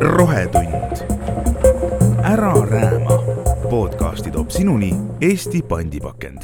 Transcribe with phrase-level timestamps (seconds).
[0.00, 0.96] rohetund.
[2.24, 3.18] ära rääma.
[3.70, 6.42] podcasti toob sinuni Eesti pandipakend.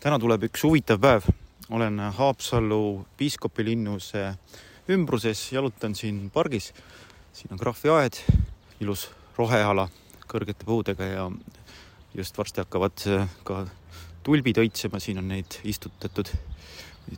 [0.00, 1.22] täna tuleb üks huvitav päev.
[1.70, 4.34] olen Haapsallu piiskopilinnuse
[4.88, 6.72] ümbruses, jalutan siin pargis.
[7.32, 8.16] siin on krahviaed,
[8.80, 9.88] ilus roheala
[10.28, 11.30] kõrgete puudega ja
[12.14, 13.66] just varsti hakkavad ka
[14.22, 16.28] tulbid õitsema, siin on neid istutatud.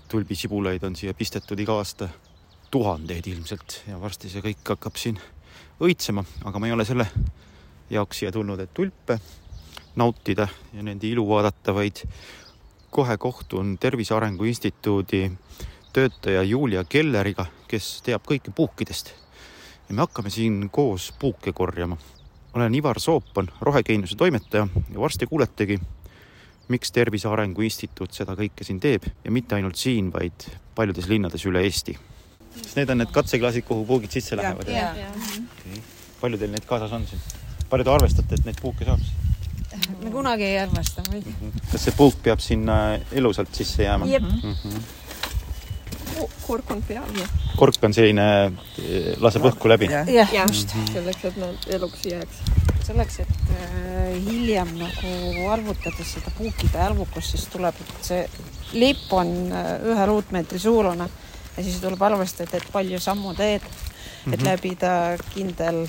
[0.09, 2.09] tulbisibulaid on siia pistetud iga aasta
[2.71, 5.19] tuhandeid ilmselt ja varsti see kõik hakkab siin
[5.81, 7.07] õitsema, aga ma ei ole selle
[7.91, 9.19] jaoks siia tulnud, et tulpe
[9.97, 12.03] nautida ja nende ilu vaadata, vaid
[12.91, 15.31] kohe kohtun Tervise Arengu Instituudi
[15.93, 19.13] töötaja Julia Kelleriga, kes teab kõike puukidest.
[19.89, 21.97] ja me hakkame siin koos puuke korjama.
[22.55, 25.81] olen Ivar Soopan, rohegeeniuse toimetaja ja varsti kuuletegi,
[26.69, 31.47] miks Tervise Arengu Instituut seda kõike siin teeb ja mitte ainult siin, vaid paljudes linnades
[31.47, 31.99] üle Eesti.
[32.63, 34.69] Kas need on need katseklaasid, kuhu puugid sisse lähevad?
[34.69, 35.81] Okay.
[36.21, 37.23] palju teil neid kaasas on siin?
[37.71, 39.03] palju te arvestate, et neid puuke saab?
[40.03, 41.27] me kunagi ei arvesta muid.
[41.73, 42.79] kas see puuk peab sinna
[43.13, 44.07] elusalt sisse jääma?
[44.07, 44.81] Mm -hmm.
[46.47, 47.27] kork on peal ju.
[47.57, 48.53] kork on selline,
[49.21, 49.91] laseb õhku läbi?
[49.93, 50.93] jah, just mm -hmm.
[50.93, 52.37] selleks, et nad eluks jääks.
[52.87, 58.29] selleks, et äh, hiljem nagu arvutades seda puukide arvukust, siis tuleb, et see
[58.73, 61.09] lipp on äh, ühe ruutmeetri suurune
[61.59, 64.45] ja siis tuleb arvestada, et palju sammu teed, et mm -hmm.
[64.45, 64.93] läbida
[65.35, 65.83] kindel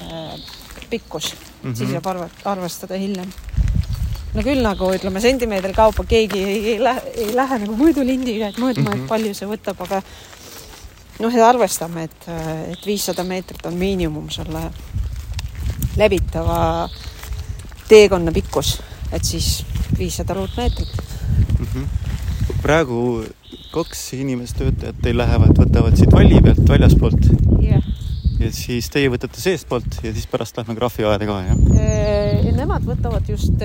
[0.00, 0.40] äh,
[0.90, 1.76] pikkus mm, -hmm.
[1.76, 3.32] siis saab arve, arvestada hiljem.
[4.34, 8.58] no küll nagu ütleme sentimeetri kaupa keegi ei, ei lähe, ei lähe nagu mõõdulindiga, et
[8.58, 9.02] mõõtma mm, -hmm.
[9.02, 10.02] et palju see võtab, aga
[11.18, 12.28] noh, arvestame, et,
[12.72, 14.70] et viissada meetrit on miinimum selle
[15.96, 16.88] läbitava
[17.88, 18.80] teekonna pikkus,
[19.12, 19.64] et siis
[19.98, 20.96] viissada ruutmeetrit
[21.58, 21.66] mm.
[21.66, 22.03] -hmm.
[22.64, 22.98] Praegu
[23.74, 27.28] kaks inimest, töötajat teil lähevad, võtavad siit valli pealt väljaspoolt
[27.64, 27.84] jah
[28.44, 31.60] ja siis teie võtate seestpoolt ja siis pärast lähme krahviaeda ka, jah?
[32.54, 33.62] Nemad võtavad just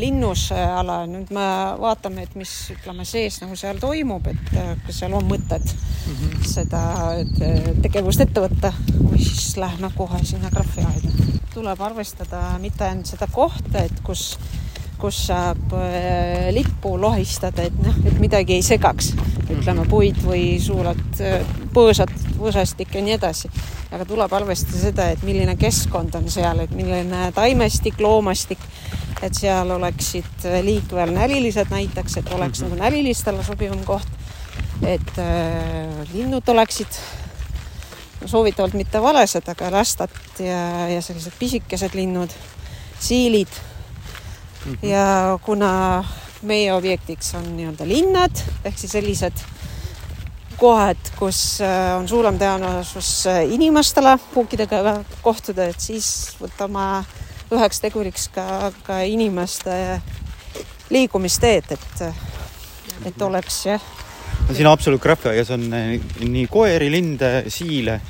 [0.00, 1.46] linnusala, nüüd me
[1.80, 4.52] vaatame, et mis ütleme sees nagu seal toimub, et
[4.86, 6.44] kas seal on mõtet mm -hmm.
[6.52, 6.82] seda
[7.84, 11.14] tegevust ette võtta või siis lähme kohe sinna krahviaeda.
[11.54, 14.38] tuleb arvestada mitte ainult seda kohta, et kus
[14.98, 15.74] kus saab
[16.56, 19.12] lippu lohistada, et noh, et midagi ei segaks,
[19.52, 21.20] ütleme puid või suured
[21.76, 23.50] põõsad, võsastik ja nii edasi.
[23.92, 28.62] aga tuleb arvestada seda, et milline keskkond on seal, et milline taimestik, loomastik,
[29.22, 32.70] et seal oleksid liikvel nälilised näiteks, et oleks mm -hmm.
[32.70, 34.08] nagu nälilistele sobivam koht.
[34.82, 36.88] et äh, linnud oleksid
[38.24, 42.30] soovitavalt mitte valesed, aga rästad ja, ja sellised pisikesed linnud,
[43.00, 43.48] siilid
[44.66, 44.72] mm.
[44.72, 44.88] -hmm.
[44.88, 46.04] ja kuna
[46.42, 49.44] meie objektiks on nii-öelda linnad ehk siis sellised
[50.56, 57.04] kohad, kus äh, on suurem tõenäosus äh, inimestele puukidega kohtuda, et siis võtame
[57.52, 60.00] üheks teguriks ka, ka inimeste
[60.90, 62.02] liikumisteed, et,
[63.10, 63.88] et oleks jah.
[64.48, 68.00] no siin Haapsalu krahviaias on äh, nii koeri, linde, siile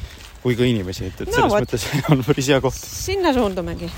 [0.43, 2.79] kui ka inimesi, et, et selles no, mõttes on päris hea koht.
[2.79, 3.91] sinna suundumegi.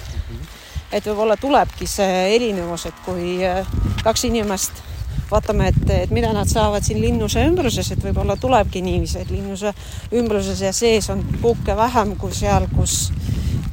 [0.93, 3.38] Et võib-olla tulebki see erinevus, et kui
[4.04, 4.82] kaks inimest
[5.31, 9.75] vaatame, et, et mida nad saavad siin linnuse ümbruses, et võib-olla tulebki niiviisi, et linnuse
[10.16, 13.10] ümbruses ja sees on puuke vähem kui seal, kus,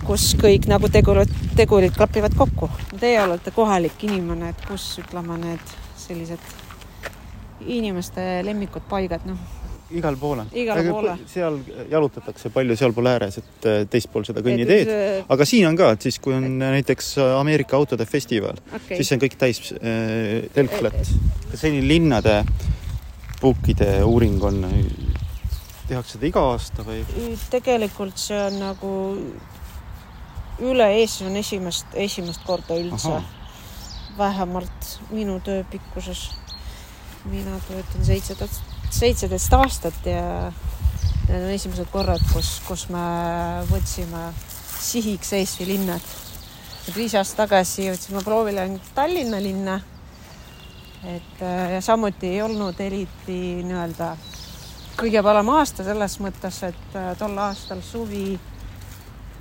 [0.05, 2.69] kus kõik nagu tegurid, tegurid klapivad kokku.
[2.99, 5.75] Teie olete kohalik inimene, et kus ütleme need
[6.05, 6.53] sellised
[7.65, 9.54] inimeste lemmikud paigad, noh
[9.91, 10.49] igal pool on.
[11.29, 11.59] seal
[11.91, 14.91] jalutatakse palju sealpool ääres, et teispool seda kõnniteed.
[15.29, 19.21] aga siin on ka, et siis, kui on näiteks Ameerika autode festival okay., siis on
[19.21, 20.97] kõik täis äh, telklat.
[21.53, 22.39] selline linnade
[23.41, 24.63] puukide uuring on,
[25.87, 27.03] tehakse seda iga aasta või?
[27.53, 28.93] tegelikult see on nagu
[30.65, 33.19] üle Eesti on esimest, esimest korda üldse.
[34.17, 36.31] vähemalt minu töö pikkuses.
[37.25, 40.51] mina töötan seitseteist seitseteist aastat ja
[41.27, 43.03] need on esimesed korrad, kus, kus me
[43.71, 44.29] võtsime
[44.85, 46.13] sihiks Eesti linnad.
[46.95, 49.79] viis aastat tagasi võtsime proovile ainult Tallinna linna.
[51.05, 51.41] et
[51.73, 54.15] ja samuti ei olnud eriti nii-öelda
[54.97, 58.39] kõige parem aasta selles mõttes, et tol aastal suvi,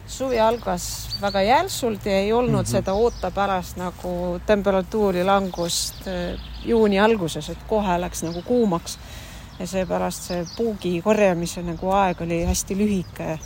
[0.06, 2.70] suvi algas väga järsult ja ei olnud mm -hmm.
[2.70, 6.08] seda ootapärast nagu temperatuuri langust
[6.64, 8.98] juuni alguses, et kohe läks nagu kuumaks
[9.58, 13.38] ja seepärast see puugi korjamise nagu aeg oli hästi lühike.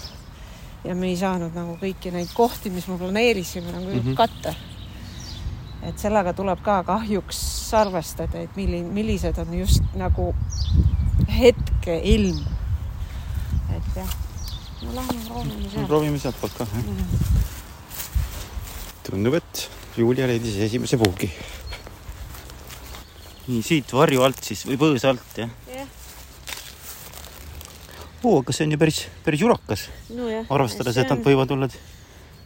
[0.84, 4.14] ja me ei saanud nagu kõiki neid kohti, mis me planeerisime nagu mm -hmm.
[4.16, 4.54] katta.
[5.82, 10.34] et sellega tuleb ka kahjuks arvestada, et milline, millised on just nagu
[11.38, 12.58] hetkeilm
[13.76, 14.14] et jah.
[14.82, 15.86] no lähme proovime seal.
[15.86, 16.84] proovime sealtpoolt ka, jah.
[19.08, 19.64] tundub, et
[19.98, 21.30] Julia leidis esimese puugi.
[23.48, 25.52] nii siit varju alt siis või põõsa alt jah?
[25.72, 25.94] jah,
[28.24, 30.46] oo, aga see on ju päris, päris jurakas, nojah.
[30.50, 31.68] arvestades, et nad võivad olla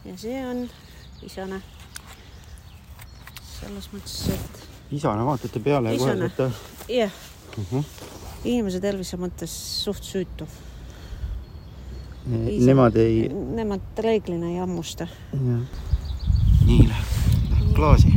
[0.05, 0.65] ja see on
[1.23, 1.61] isane.
[3.59, 6.29] selles mõttes, et isane, vaatate peale ja kohe Isane.
[6.29, 7.11] saate jah
[7.57, 7.65] uh.
[7.71, 7.83] -huh.
[8.43, 10.47] inimese tervise mõttes suht süütu.
[12.25, 15.07] Nemad ei, Nemad reeglina ei hammusta.
[16.65, 17.07] nii läheb,
[17.49, 18.07] läheb klaasi.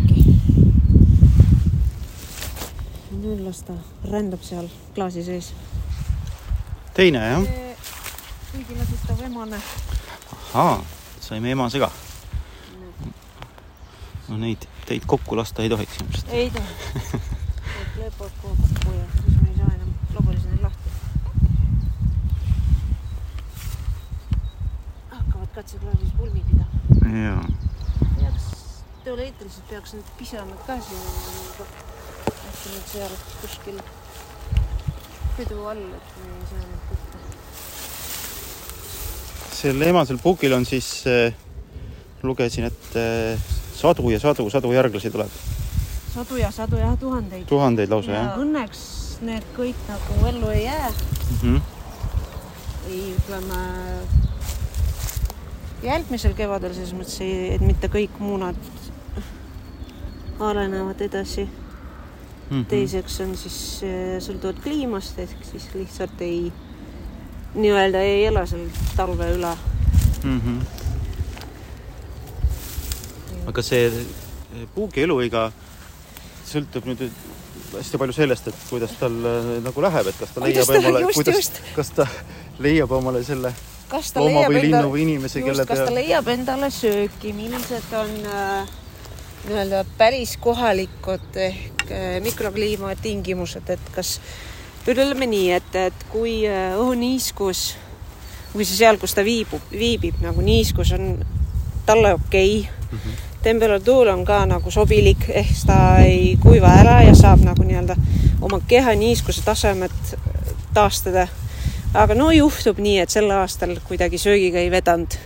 [3.17, 3.75] nüüd las ta
[4.11, 5.53] rändab seal klaasi sees.
[6.97, 7.43] Teine jah,
[8.53, 9.57] kuigi lasitav emane.
[10.55, 10.85] ahaa,
[11.21, 11.91] saime emase ka.
[14.29, 16.33] no neid, teid kokku lasta ei tohiks ilmselt.
[16.33, 16.65] ei tohi.
[17.97, 20.91] Kohe kokku ja siis me ei saa enam lobolisi neid lahti.
[25.11, 27.21] hakkavad katseklaasis pulmi pidama.
[27.27, 27.45] jaa,
[28.21, 28.49] peaks,
[29.05, 31.07] teoreetiliselt peaks need pisemad ka siin
[32.49, 33.81] äkki nad seal kuskil
[35.37, 37.17] pidu all, et me ei saa neid võtta.
[39.57, 41.35] sel emasel puugil on siis äh,,
[42.23, 45.33] lugesin, et äh, sadu ja sadu, sadu järglasi tuleb,
[46.15, 47.47] sadu ja sadu ja tuhandeid.
[47.49, 48.81] tuhandeid lausa ja jah õnneks
[49.25, 51.61] need kõik nagu ellu ei jää, mm -hmm.
[52.91, 53.61] ei ütleme
[55.83, 57.21] järgmisel kevadel selles mõttes,
[57.55, 58.57] et mitte kõik muunad
[60.41, 61.49] arenevad edasi.
[62.51, 62.67] Mm -hmm.
[62.71, 66.53] teiseks on siis äh, sõltuvalt kliimast ehk siis lihtsalt ei,
[67.55, 69.57] nii-öelda ei ela seal talve üle.
[70.25, 70.41] mm.
[70.41, 70.59] -hmm.
[73.47, 75.53] aga see äh, puugi eluiga
[76.47, 77.11] sõltub nüüd
[77.75, 81.53] hästi palju sellest, et kuidas tal äh, nagu läheb, et kas ta leiab omale, kuidas
[81.75, 82.07] kas ta
[82.59, 83.53] leiab omale selle
[83.91, 85.99] kas ta looma leiab või linnu või inimese, kelle just, kas ta peal.
[86.01, 88.75] leiab endale sööki, millised on äh,
[89.45, 94.17] nii-öelda päris kohalikud ehk äh, mikrokliima tingimused, et kas
[94.87, 97.77] ütleme nii, et, et kui äh, õhuniiskus
[98.55, 101.19] või see seal, kus ta viibub, viibib nagu niiskus on
[101.87, 102.91] talle okei okay.
[102.91, 102.99] mm.
[102.99, 103.25] -hmm.
[103.43, 107.97] temperatuur on ka nagu sobilik, ehk ta ei kuiva ära ja saab nagu nii-öelda
[108.41, 110.17] oma keha niiskuse tasemet
[110.75, 111.29] taastada
[111.95, 115.17] aga no juhtub nii, et sel aastal kuidagi söögiga ei vedanud,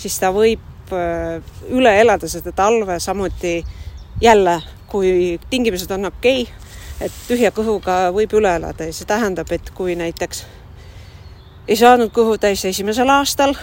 [0.00, 0.62] siis ta võib
[0.92, 3.64] üle elada seda talve samuti
[4.20, 6.54] jälle, kui tingimused on okei okay,,
[7.00, 10.44] et tühja kõhuga võib üle elada ja see tähendab, et kui näiteks
[11.68, 13.56] ei saanud kõhu täis esimesel aastal,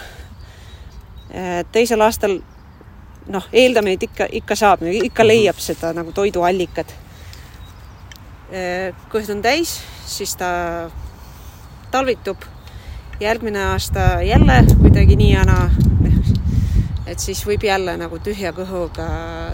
[1.72, 2.38] teisel aastal
[3.32, 6.94] noh, eeldame, et ikka, ikka saab, ikka leiab seda nagu toiduallikat.
[9.10, 10.90] kõht on täis, siis ta
[11.90, 12.44] talvitub
[13.20, 15.70] järgmine aasta jälle kuidagi nii ja naa.
[17.06, 19.06] Et siis võib jälle nagu tühja kõhuga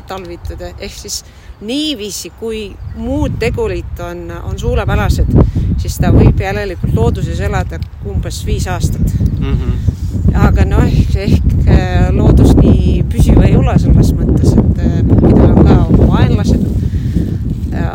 [0.09, 1.23] talvitada, ehk siis
[1.61, 5.33] niiviisi, kui muud tegurid on, on suurepärased,
[5.81, 9.17] siis ta võib järelikult looduses elada umbes viis aastat.
[9.39, 10.37] Mm -hmm.
[10.47, 15.79] aga noh, ehk, ehk loodus nii püsiv ei ole selles mõttes, et puhkidel on ka
[15.85, 16.65] oma vaenlased,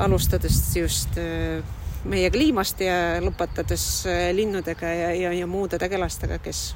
[0.06, 1.64] alustades just äh,
[2.06, 4.06] meie kliimast ja lõpetades
[4.36, 6.76] linnudega ja, ja, ja muude tegelastega, kes,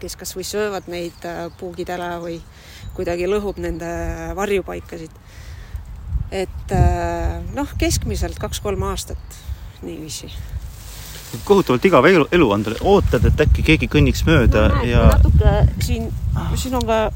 [0.00, 2.40] kes kas või söövad neid äh, puugid ära või
[2.94, 3.88] kuidagi lõhub nende
[4.36, 5.10] varjupaikasid.
[6.30, 9.40] et äh, noh, keskmiselt kaks-kolm aastat
[9.82, 10.32] niiviisi.
[11.44, 15.06] kohutavalt igav elu, elu on tal, ootad, et äkki keegi kõnniks mööda no, näed, ja
[15.12, 16.12] natuke siin
[16.56, 17.10] sinuga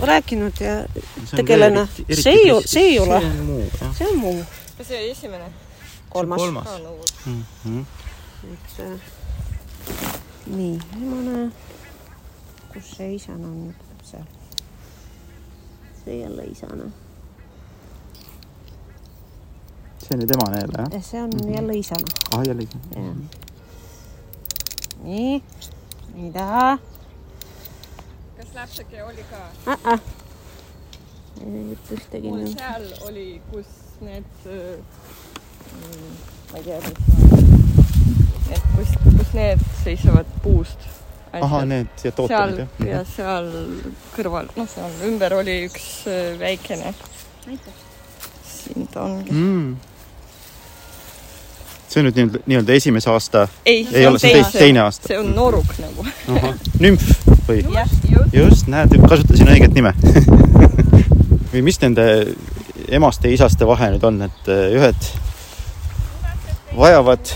[0.00, 3.22] rääkinud ja eriti- See ei see ei ole.
[3.98, 4.44] see on muu
[4.78, 5.44] kas see oli esimene?
[6.08, 6.40] kolmas.
[6.40, 6.68] kolmas.
[7.26, 7.44] mm.
[7.66, 7.84] -hmm.
[8.52, 9.00] et
[10.46, 11.52] nii, emane,
[12.74, 14.24] kus see isane on, seal.
[16.04, 16.90] see jälle isane,
[19.98, 21.04] see on nüüd emane jälle jah?
[21.10, 21.54] see on mm -hmm.
[21.56, 22.62] jälle isane, ah jälle
[22.96, 23.16] jah.
[25.02, 25.42] nii,
[26.14, 26.78] mida
[28.36, 29.36] kas läpsake oli ka?
[29.66, 29.78] ah,?
[29.84, 30.00] Ah.
[31.40, 33.66] ei ütle ühtegi mul seal oli, kus
[34.00, 34.24] need,
[36.50, 36.98] ma ei tea, mis,
[38.50, 41.03] et kus, kus need seisavad puust.
[41.42, 42.86] ahah, need ja seal tooted jah Mhm.
[42.88, 43.48] ja seal
[44.16, 46.94] kõrval, noh, seal ümber oli üks äh, väikene,
[48.48, 49.32] siin ta ongi.
[49.32, 49.76] mm..
[51.88, 55.08] see on nüüd nii-öelda, nii-öelda esimese aasta, ei, ei ole, see on teis-, teine aasta.
[55.08, 56.06] see on noruk nagu.
[56.80, 57.04] nümf
[57.48, 57.60] või?
[58.32, 59.92] just, näed, kasutasin õiget nime.
[61.52, 62.06] või mis nende
[62.88, 65.06] emaste ja isaste vahe nüüd on, et äh, ühed
[66.74, 67.30] vajavad,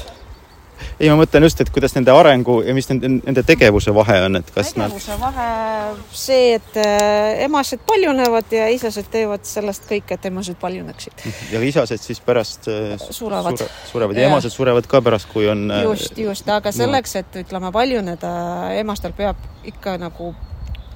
[0.98, 4.40] ei, ma mõtlen just, et kuidas nende arengu ja mis nende, nende tegevuse vahe on,
[4.40, 5.46] et kas nad, tegevuse vahe
[6.10, 11.24] see, et äh, emased paljunevad ja isased teevad sellest kõike, et emased paljuneksid.
[11.52, 13.60] ja isased siis pärast äh, Surevad.
[13.60, 14.32] sure, surevad ja Jah.
[14.32, 18.32] emased surevad ka pärast, kui on äh, just, just, aga selleks, et ütleme, paljuneda,
[18.80, 19.36] emastel peab
[19.70, 20.34] ikka nagu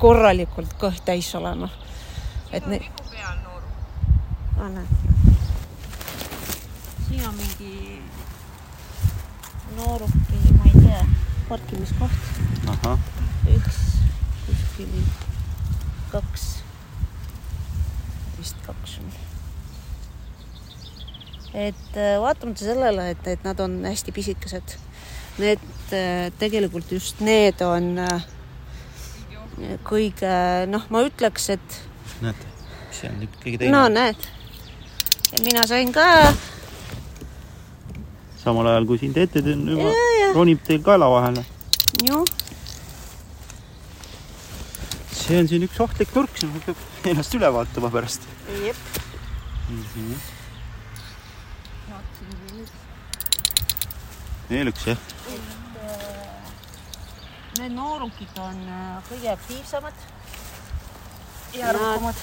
[0.03, 1.71] korralikult kõht täis olema.
[2.53, 2.83] et ne-.
[7.09, 7.52] siin on mingi
[9.83, 11.03] nooruki, ma ei tea,
[11.49, 12.19] parkimiskoht,
[13.53, 13.81] üks
[14.47, 14.93] kuskil
[16.13, 16.47] kaks,
[18.39, 19.11] vist kaks on.
[21.53, 24.77] et äh, vaatamata sellele, et, et nad on hästi pisikesed,
[25.43, 28.31] need äh, tegelikult just need on äh,
[29.85, 30.33] kõige
[30.71, 31.83] noh, ma ütleks, et
[32.25, 32.49] näete,
[32.95, 33.75] see on kõige teine.
[33.75, 34.31] No näed,
[35.45, 36.07] mina sain ka
[38.43, 40.33] samal ajal kui siin teete, juba Ja, ja.
[40.37, 41.45] ronib teil kaela vahele.
[42.03, 42.25] ju
[45.23, 48.27] see on siin üks ohtlik nurk, siin peab ennast üle vaatama pärast
[48.67, 48.77] jep,
[49.71, 49.85] mm.
[49.95, 50.17] -hmm.
[54.51, 54.99] veel üks jah,
[57.59, 60.05] need noorukid on äh, kõige aktiivsemad
[61.55, 62.21] ja arvukamad.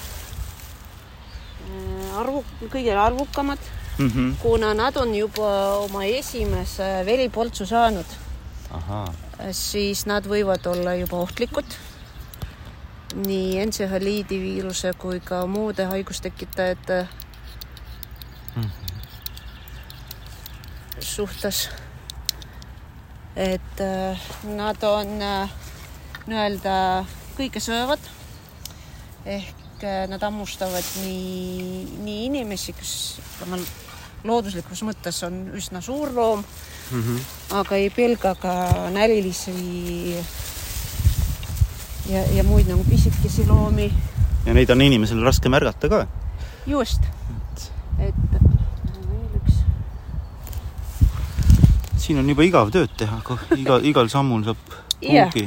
[2.20, 3.68] arvu, kõige arvukamad,
[4.00, 4.34] mm -hmm.
[4.41, 8.06] kuna nad on juba oma esimese veripoltsu saanud,
[9.51, 11.65] siis nad võivad olla juba ohtlikud
[13.15, 17.08] nii entsefaliidi viiruse kui ka muude haigustekitajate
[21.01, 21.70] suhtes.
[23.36, 25.50] et äh, nad on äh,
[26.27, 27.06] nii-öelda
[27.38, 28.10] kõigesöövad
[29.25, 32.94] ehk äh, nad hammustavad nii, nii inimesi, kes
[34.24, 36.44] looduslikus mõttes on üsna suur loom
[36.92, 37.20] mm -hmm.
[37.62, 38.54] aga ei pelga ka
[38.92, 40.16] närilisi
[42.10, 43.94] ja, ja muid nagu pisikesi loomi.
[44.46, 46.08] ja neid on inimesel raske märgata ka.
[46.68, 47.02] just,
[48.00, 48.20] et
[52.10, 53.20] siin on juba igav tööd teha,
[53.54, 55.30] iga, igal sammul saab Jah.
[55.30, 55.46] puugi.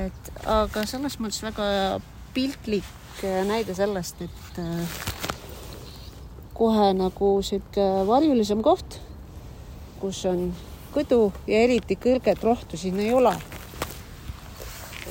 [0.00, 1.66] et aga selles mõttes väga
[2.32, 5.02] piltlik äh, näide sellest, et äh,
[6.62, 9.00] kohe nagu sihuke varjulisem koht,
[9.98, 10.52] kus on
[10.94, 13.32] kõdu ja eriti kõrget rohtu siin ei ole.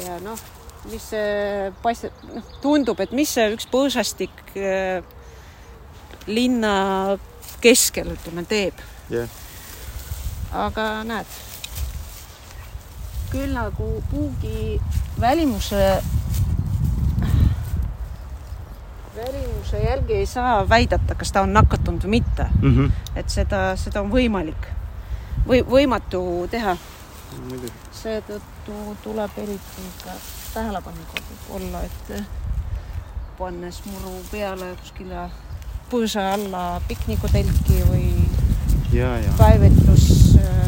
[0.06, 0.40] ja noh,
[0.88, 5.04] mis see paistab, noh tundub, et mis see üks põõsastik äh,
[6.32, 6.74] linna
[7.62, 8.80] keskel ütleme teeb,
[9.12, 9.36] jah,
[10.64, 11.36] aga näed,
[13.34, 14.80] küll nagu puugi
[15.20, 16.00] välimuse,
[19.16, 22.92] välimuse järgi ei saa väidata, kas ta on nakatunud või mitte, mm -hmm.
[23.16, 24.68] et seda, seda on võimalik
[25.48, 26.78] või võimatu teha,
[27.50, 27.74] muidugi.
[27.92, 30.12] seetõttu tuleb eriti ka
[30.54, 32.24] tähelepanelikult olla, et
[33.38, 35.30] pannes muru peale kuskile
[35.92, 38.06] põõsa alla piknikutelki või
[38.94, 40.68] ja, ja, kaevetus äh,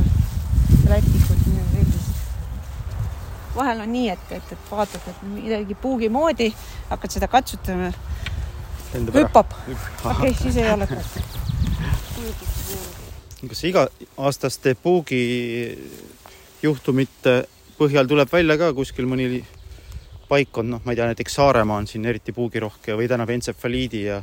[0.90, 2.10] rätikud, midagi sellist.
[3.56, 6.54] vahel on nii, et, et, et vaatad, et midagi puugi moodi,
[6.90, 7.92] hakkad seda katsutama.
[8.94, 9.54] hüppab,
[10.06, 11.00] okei, siis ei ole ka.
[13.50, 15.24] kas iga-aastaste puugi
[16.64, 17.44] juhtumite
[17.78, 19.44] põhjal tuleb välja ka kuskil mõni
[20.30, 24.22] paikkond, noh, ma ei tea, näiteks Saaremaa on siin eriti puugirohke või tähendab entsefaliidi ja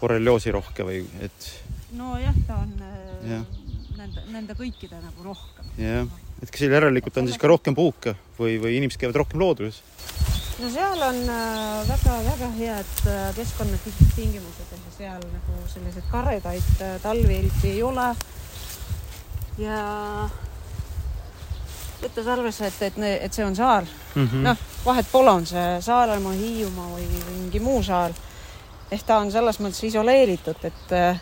[0.00, 1.48] borrelioosi rohke või et
[1.96, 3.46] nojah, ta on äh,
[3.98, 5.72] nende, nende kõikide nagu rohkem.
[5.78, 6.06] jah,
[6.42, 9.82] et kas järelikult on siis ka rohkem puuke või, või inimesed käivad rohkem looduses?
[10.58, 11.18] No seal on
[11.88, 18.10] väga-väga head äh, keskkonnatingimused ja seal nagu selliseid karedaid äh, talvi eriti ei ole.
[19.58, 19.78] ja
[22.02, 22.96] võttes arvesse, et, et,
[23.28, 24.42] et see on saar, Mhm.
[24.44, 28.12] noh, vahet pole, on see Saaremaa, Hiiumaa või mingi muu saar.
[28.92, 31.20] ehk ta on selles mõttes isoleeritud, et äh,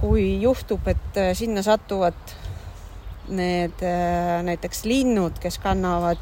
[0.00, 2.14] kui juhtub, et äh, sinna satuvad
[3.28, 6.18] need äh, näiteks linnud, kes kannavad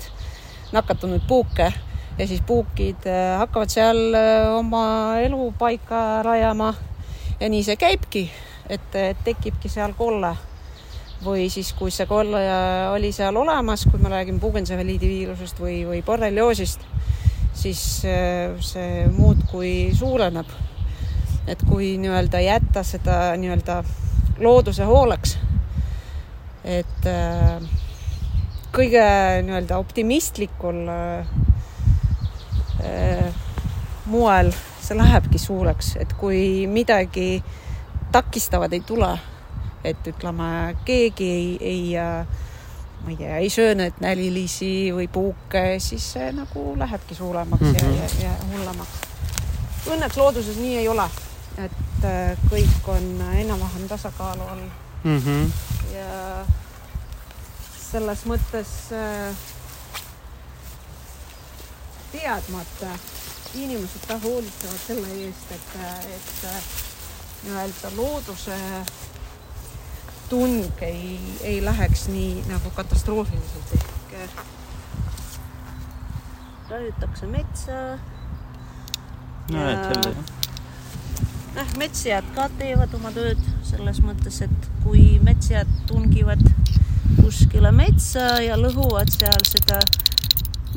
[0.73, 1.73] nakatunud puuke
[2.19, 6.75] ja siis puukid äh, hakkavad seal äh, oma elupaika rajama
[7.41, 8.29] ja nii see käibki,
[8.69, 8.95] et
[9.25, 10.35] tekibki seal kolle
[11.25, 12.41] või siis, kui see kolle
[12.93, 16.85] oli seal olemas, kui me räägime puugentsefaliidi viirusest või, või borrelioosist,
[17.59, 20.47] siis äh, see muudkui suureneb.
[21.49, 23.83] et kui nii-öelda jätta seda nii-öelda
[24.45, 25.39] looduse hooleks,
[26.65, 27.63] et äh,
[28.73, 29.07] kõige
[29.47, 31.31] nii-öelda optimistlikul äh,
[32.85, 33.35] äh,
[34.07, 37.43] moel see lähebki suureks, et kui midagi
[38.13, 39.11] takistavat ei tule,
[39.85, 42.27] et ütleme, keegi ei, ei äh,
[43.05, 47.75] ma ei tea, ei söö neid nälilisi või puuke, siis see nagu lähebki suuremaks mm
[47.75, 47.97] -hmm.
[47.97, 49.01] ja, ja, ja hullemaks.
[49.89, 51.05] Õnneks looduses nii ei ole,
[51.59, 54.65] et äh, kõik on enam-vähem tasakaalu all
[55.05, 55.19] mm.
[55.19, 55.51] -hmm.
[55.95, 56.45] ja
[57.91, 59.35] selles mõttes äh,
[62.13, 62.93] teadmata
[63.55, 65.71] inimesed ka hoolitsevad selle eest, et,
[66.17, 68.59] et nii-öelda looduse
[70.29, 73.77] tung ei, ei läheks nii nagu katastroofiliselt
[74.23, 74.47] ehk
[76.71, 77.73] raiutakse metsa.
[79.53, 80.25] no et jälle jah.
[81.55, 86.45] noh, metsjad ka teevad oma tööd selles mõttes, et kui metsjad tungivad
[87.23, 89.81] kuskile metsa ja lõhuvad seal seda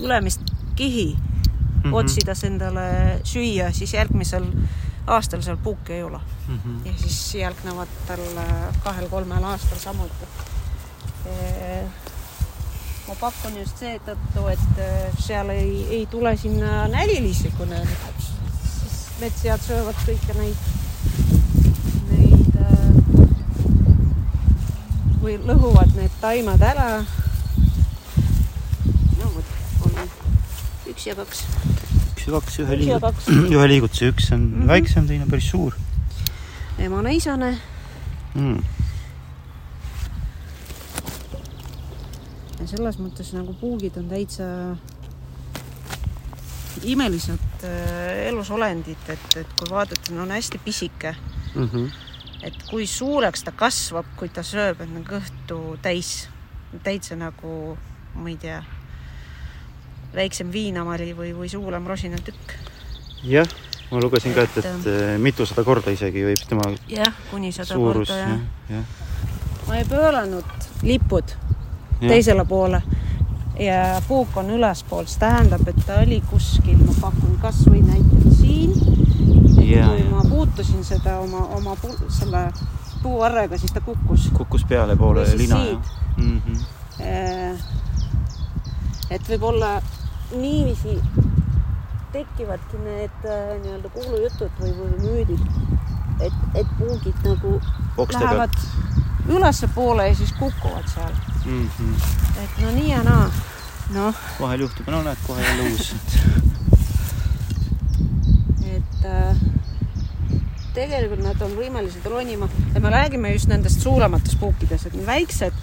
[0.01, 0.41] ülemist
[0.75, 1.93] kihi mm, -hmm.
[1.93, 4.46] otsides endale süüa, siis järgmisel
[5.08, 6.60] aastal seal puuki ei ole mm.
[6.65, 6.86] -hmm.
[6.86, 8.25] ja siis järgnevatel
[8.84, 10.25] kahel-kolmel aastal samuti.
[13.08, 17.88] ma pakun just seetõttu, et äh, seal ei, ei tule sinna nälilisi, kui need,
[18.63, 20.55] siis metsjad söövad kõiki neid,
[22.12, 23.01] neid äh,
[25.24, 26.88] või lõhuvad need taimed ära.
[29.17, 29.51] no vot,
[29.86, 30.00] on
[31.01, 31.41] üks ja kaks
[32.12, 34.53] üks ja kaks, ühe liigut- ühe liigutuse, üks on mm.
[34.62, 34.67] -hmm.
[34.67, 35.75] väiksem, teine päris suur
[36.77, 37.58] emane-isane
[38.36, 38.62] mm..
[42.60, 44.46] ja selles mõttes nagu puugid on täitsa
[46.86, 51.15] imelised äh, elusolendid, et, et kui vaadata, no on hästi pisike,
[51.55, 51.91] Mm -hmm.
[52.43, 56.29] et kui suureks ta kasvab, kui ta sööb enda kõhtu täis,
[56.84, 57.77] täitsa nagu,
[58.15, 58.63] ma ei tea,
[60.15, 62.56] väiksem viinamali või, või suurem rosinatükk.
[63.24, 63.48] jah,
[63.91, 67.74] ma lugesin ka, et, Et, et äh, mitusada korda isegi võib tema jah, kuni sada
[67.74, 68.41] suurus korda jah jah.
[68.70, 68.84] jah.
[69.68, 71.36] ma ei pööranud lipud
[72.01, 72.10] Jah.
[72.10, 72.82] teisele poole
[73.60, 78.74] ja puuk on ülespool, see tähendab, et ta oli kuskil, ma pakun kasvõi näiteks siin
[79.70, 82.48] ja, kui ma ja puutusin seda oma, oma pu- selle
[83.03, 84.29] puuvarrega, siis ta kukkus.
[84.38, 85.77] kukkus peale poole lina ja
[86.18, 86.42] mm.
[86.42, 86.57] -hmm.
[89.09, 89.81] et võib-olla
[90.31, 90.98] niiviisi
[92.11, 95.46] tekivadki need äh, nii-öelda kuulujutud või, või müüdid,
[96.20, 97.53] et, et puugid nagu
[97.98, 98.57] okste lähevad
[99.31, 101.13] ülespoole ja siis kukuvad seal,
[101.46, 101.70] mm.
[101.77, 101.96] -hmm.
[102.44, 103.29] et no nii ja naa,
[103.96, 105.96] noh vahel juhtub, no näed kohe jälle uus.
[108.75, 109.35] et äh,
[110.74, 115.53] tegelikult nad on võimelised ronima ja me räägime just nendest suurematest puukidest, et väiksed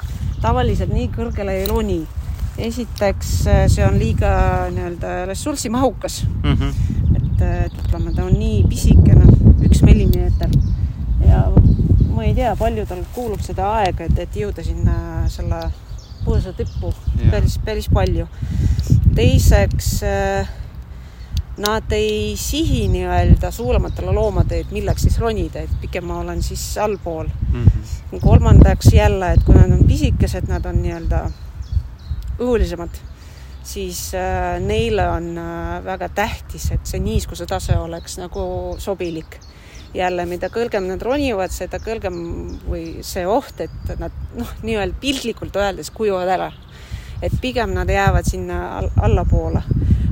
[0.42, 2.02] tavaliselt nii kõrgele ei roni.
[2.58, 4.30] Esiteks äh, see on liiga
[4.74, 6.72] nii-öelda ressursimahukas, Mm -hmm.
[7.16, 9.24] et, et ütleme, ta on nii pisikene,
[9.68, 10.50] üks millimeeter
[11.28, 11.44] ja
[12.14, 15.60] ma ei tea, paljudel kuulub seda aega, et, et jõuda sinna selle
[16.24, 17.30] põõsa tippu Jah.
[17.30, 18.26] päris, päris palju.
[19.14, 20.48] teiseks äh,
[21.58, 26.78] nad ei sihi nii-öelda suurematele loomadele, et milleks siis ronida, et pigem ma olen siis
[26.78, 27.26] allpool.
[27.52, 28.20] Mm -hmm.
[28.20, 31.30] kolmandaks jälle, et kui nad on pisikesed, nad on nii-öelda
[32.38, 32.98] õhulisemad,
[33.66, 39.40] siis äh, neile on äh, väga tähtis, et see niiskuse tase oleks nagu sobilik.
[39.94, 42.16] jälle, mida kõrgem nad ronivad, seda kõrgem
[42.68, 46.52] või see oht, et nad noh, nii-öelda piltlikult öeldes kuivavad ära.
[47.22, 49.62] et pigem nad jäävad sinna all, allapoole,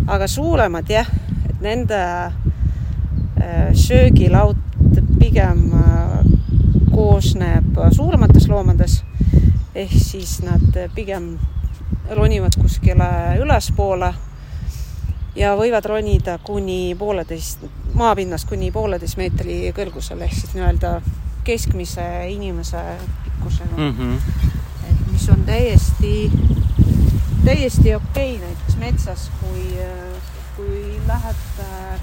[0.08, 1.06] aga suuremad jah,
[1.48, 4.56] et nende äh, söögilaud
[5.20, 5.70] pigem
[6.94, 9.02] koosneb suuremates loomades
[9.74, 11.34] ehk siis nad pigem
[12.10, 13.08] ronivad kuskile
[13.40, 14.14] ülespoole
[15.36, 17.64] ja võivad ronida kuni pooleteist,
[17.94, 21.00] maapinnast kuni pooleteist meetri kõrgusele ehk siis nii-öelda
[21.44, 22.82] keskmise inimese
[23.24, 24.18] pikkusega mm., Mm -hmm.
[24.90, 26.32] et mis on täiesti,
[27.44, 29.64] täiesti okei okay, näiteks metsas, kui,
[30.56, 32.00] kui lähed äh,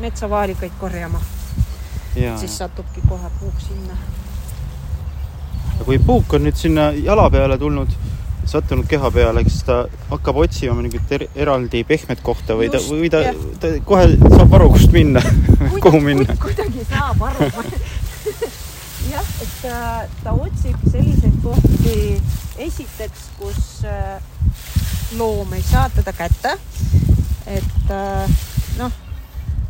[0.00, 1.20] metsavaalikaid korjama,
[2.16, 3.96] ja, siis satubki kohe puuk sinna
[5.84, 7.88] kui puuk on nüüd sinna jala peale tulnud,
[8.46, 9.78] sattunud keha peale, kas ta
[10.10, 13.22] hakkab otsima mingit er eraldi pehmet kohta või ta, Just, või ta
[13.62, 15.22] ta kohe saab aru, kust minna,
[15.84, 16.36] kuhu minna?
[16.42, 17.50] kuidagi saab aru.
[19.12, 19.80] jah, et ta,
[20.22, 21.96] ta otsib selliseid kohti,
[22.68, 24.20] esiteks, kus äh,
[25.18, 26.56] loom ei saa teda kätte.
[27.46, 28.38] et äh,
[28.78, 28.94] noh,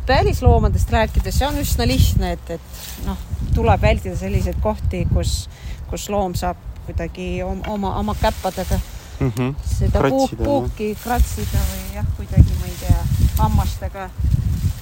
[0.07, 3.19] välisloomadest rääkides, see on üsna lihtne, et, et noh,
[3.55, 5.43] tuleb vältida selliseid kohti, kus,
[5.89, 8.79] kus loom saab kuidagi om- oma, oma käppadega
[9.19, 9.55] Mhm.
[9.65, 13.03] seda puuk, Kratsida, puuki kratsida või jah, kuidagi ma ei tea,
[13.39, 14.09] hammastega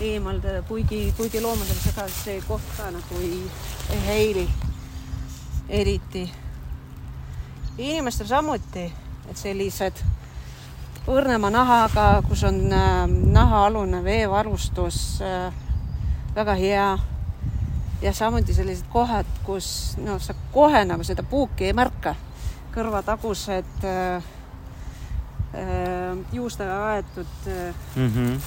[0.02, 3.40] eemaldada, kuigi, kuigi loomadel seda see koht ka nagu ei,
[3.94, 4.48] ei häiri.
[5.70, 6.32] eriti.
[7.78, 8.86] inimestel samuti,
[9.30, 10.04] et sellised
[11.08, 15.54] õrnema nahaga, kus on äh, nahaalune veevarustus äh,
[16.36, 16.86] väga hea
[18.02, 22.16] ja samuti sellised kohad, kus noh, sa kohe nagu seda puuki ei märka.
[22.76, 24.24] kõrvatagused äh,
[25.56, 28.10] äh, juustega aetud äh, mm.
[28.12, 28.42] -hmm.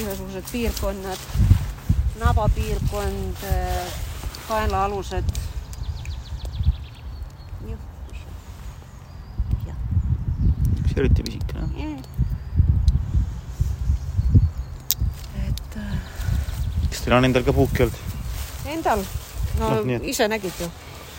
[0.00, 1.18] igasugused piirkonnad,
[2.20, 3.36] nabapiirkond,
[4.48, 5.24] kaelaalused.
[10.80, 12.00] üks eriti pisike jah.
[15.46, 15.96] et äh,
[16.90, 18.05] kas teil on endal ka puuki olnud?
[18.76, 19.04] endal,
[19.60, 20.70] no Noh, ise nägid ju.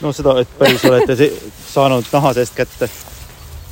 [0.01, 1.29] no seda, et päris olete
[1.67, 2.89] saanud naha seest kätte.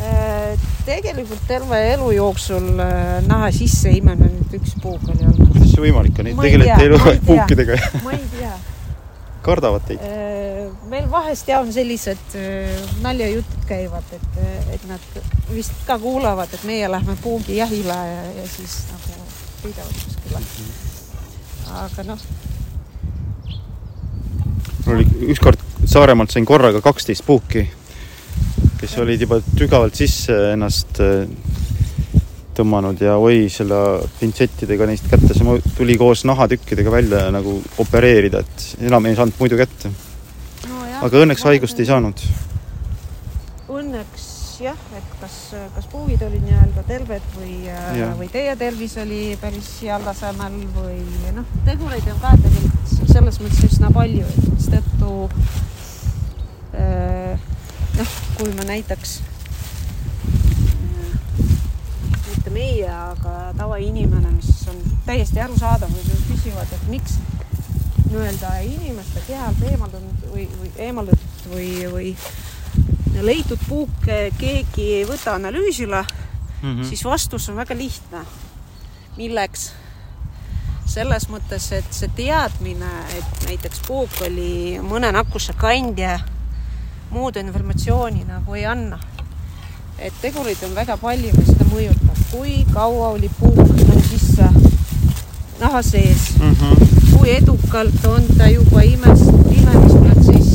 [0.03, 5.53] Äh, tegelikult terve elu jooksul äh, naha sisse imenenud üks puuk oli olnud.
[5.53, 7.27] kuidas see võimalik on, ei tegelete ei eluaeg tea.
[7.29, 8.51] puukidega ma ei tea.
[9.45, 10.03] kardavad teid?
[10.91, 14.41] meil vahest ja on sellised äh, naljajutud käivad, et,
[14.75, 15.19] et nad
[15.53, 19.15] vist ka kuulavad, et meie lähme puugijahile ja, ja siis nagu
[19.61, 20.43] sõidavad kuskile.
[21.79, 22.27] aga noh,
[24.85, 27.61] mul oli ükskord Saaremaalt sain korraga kaksteist puuki,
[28.79, 31.27] kes olid juba sügavalt sisse ennast äh,
[32.55, 33.77] tõmmanud ja oi, selle
[34.19, 39.59] pintsettidega neist kätte, see tuli koos nahatükkidega välja nagu opereerida, et enam ei saanud muidu
[39.59, 39.91] kätte.
[40.69, 41.03] nojah.
[41.05, 42.25] aga õnneks haigust ei saanud.
[43.69, 44.27] õnneks
[44.63, 44.79] jah,
[45.45, 50.55] kas, kas puugid olid nii-öelda terved või Jah., või teie tervis oli päris heal tasemel
[50.75, 51.03] või
[51.35, 55.11] noh, tegureid on ka tegelikult selles mõttes üsna palju, et mistõttu
[56.79, 57.45] äh,
[57.99, 59.19] noh, kui me näiteks
[60.81, 61.13] äh,
[62.31, 67.19] mitte meie, aga tavainimene, mis on täiesti arusaadav, kui küsivad, et miks
[68.05, 72.11] nii-öelda inimeste kehalt eemaldunud või, või eemaldatud või, või
[73.21, 76.05] leitud puuke keegi ei võta analüüsile
[76.61, 76.85] Mm mm, -hmm.
[76.89, 78.17] siis vastus on väga lihtne.
[79.17, 79.71] milleks?
[80.85, 86.19] selles mõttes, et see teadmine, et näiteks puuk oli mõne nakkuse kandja,
[87.09, 88.99] muud informatsiooni nagu ei anna.
[89.99, 93.75] et tegureid on väga palju, mis seda mõjutab, kui kaua oli puuk
[94.09, 94.49] sisse
[95.59, 97.17] naha sees, Mm -hmm.
[97.17, 99.19] kui edukalt on ta juba imes,
[99.51, 100.54] imemisprotsessi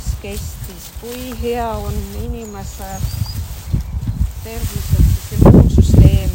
[0.00, 2.88] protsess kestis, kui hea on inimese
[5.44, 6.30] immuunsüsteem.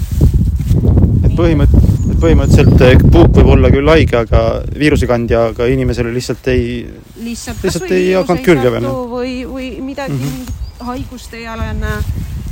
[1.25, 1.77] et põhimõtt-,
[2.11, 4.43] et põhimõtteliselt eh, puuk võib olla küll haige, aga
[4.77, 6.85] viirusekandja, aga inimesele lihtsalt ei,
[7.23, 8.87] lihtsalt, Lihtsalt või ei hakanud külge veel.
[9.15, 10.19] või, või midagi mm.
[10.19, 10.37] -hmm.
[10.37, 11.97] mingit haigust ei arene.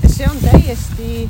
[0.08, 1.30] see on täiesti,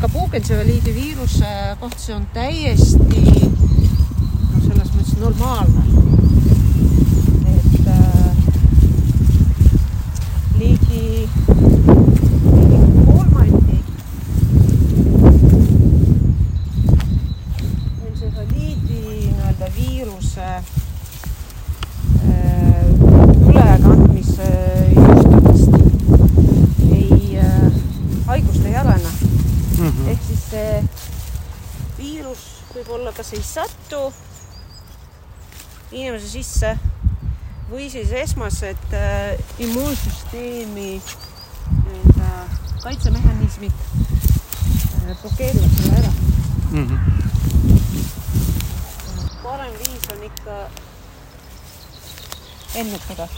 [0.00, 5.82] ka puukentsefaliidi viiruse kohta, see on täiesti noh, selles mõttes normaalne.
[7.52, 8.32] et äh,
[10.62, 11.28] ligi,
[12.54, 13.86] ligi kolmandik
[18.06, 20.64] entsefaliidi nii-öelda viiruse äh,
[23.48, 24.50] ülekandmise
[24.96, 25.70] juhtudest
[26.92, 27.72] ei äh,,
[28.26, 29.10] haigust ei arene.
[29.78, 30.08] mm -hmm.
[30.08, 30.84] ehk siis see
[31.98, 32.62] viirus
[33.32, 34.12] kas ei satu
[35.92, 36.72] inimese sisse
[37.70, 41.00] või siis esmased äh, immuunsüsteemi
[41.72, 42.28] nii-öelda
[42.82, 46.12] kaitsemehhanismid äh, blokeerivad selle ära.
[46.72, 46.98] Mm -hmm.
[49.42, 50.70] parem viis on ikka
[52.74, 53.28] ennetada.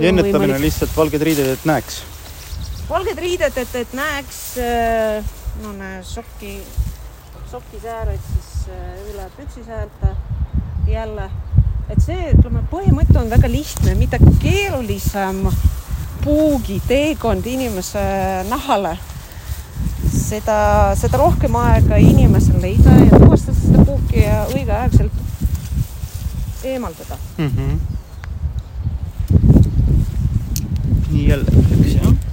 [0.00, 2.02] ennetamine lihtsalt valged riided, et näeks.
[2.88, 5.24] valged riided, et, et näeks äh,
[5.62, 6.62] no näe sokki,
[7.50, 8.74] sokisääred siis äh,
[9.10, 10.08] üle püksisäärte
[10.86, 11.30] jälle.
[11.90, 15.48] et see, ütleme, põhimõte on väga lihtne, mida keerulisem
[16.22, 17.98] puugi teekond inimese
[18.46, 18.92] nahale,
[20.12, 25.12] seda, seda rohkem aega inimesel leida ja tuvastada seda puuki ja õigeaegselt
[26.70, 27.18] eemaldada.
[27.38, 27.50] mm.
[27.56, 27.80] -hmm.
[31.10, 32.29] nii jälle üks jah.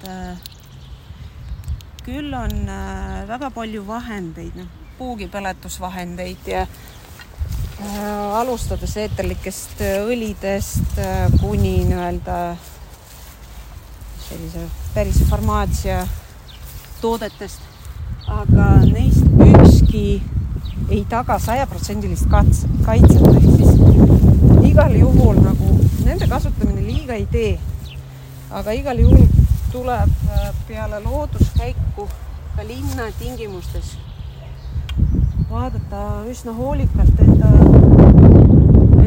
[0.00, 0.36] Et äh,
[2.04, 11.00] küll on äh, väga palju vahendeid, noh, puugipeletusvahendeid ja äh, alustades eeterlikest õlidest
[11.40, 12.38] kuni nii-öelda
[14.24, 16.04] sellise päris farmaatsia
[17.00, 17.60] toodetest,
[18.28, 20.22] aga neist ükski
[20.90, 27.52] ei taga sajaprotsendilist kaitset, ehk siis igal juhul nagu nende kasutamine liiga ei tee.
[28.50, 29.39] Aga igal juhul
[29.72, 32.08] tuleb äh, peale looduskäiku
[32.56, 33.96] ka linna tingimustes
[35.50, 37.48] vaadata üsna hoolikalt enda,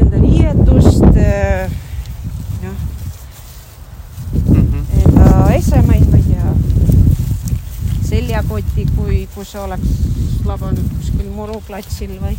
[0.00, 1.04] enda riietust,
[2.62, 2.74] jah,
[4.34, 4.82] Mhm.
[5.04, 6.52] enda esemeid, ma ei tea,
[8.08, 9.88] seljakoti, kui, kui see oleks
[10.44, 12.36] labanud kuskil muruplatsil või.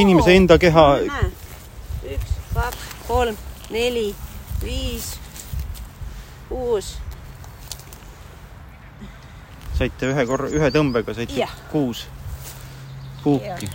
[0.00, 3.36] inimese enda keha üks, kaks, kolm,
[3.70, 4.14] neli,
[4.64, 5.12] viis,
[6.48, 6.96] kuus.
[9.78, 11.52] saite ühe korra, ühe tõmbega saite Jah.
[11.72, 12.06] kuus
[13.22, 13.68] puuki.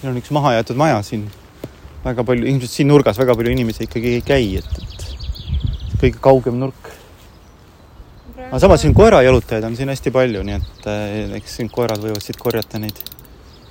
[0.00, 1.30] siin on üks mahajäetud maja siin.
[2.04, 6.60] väga palju, ilmselt siin nurgas väga palju inimesi ikkagi ei käi, et, et kõige kaugem
[6.60, 6.92] nurk.
[8.46, 12.22] aga samas siin koerajalutajaid on siin hästi palju, nii et eh, eks siin koerad võivad
[12.22, 13.00] siit korjata neid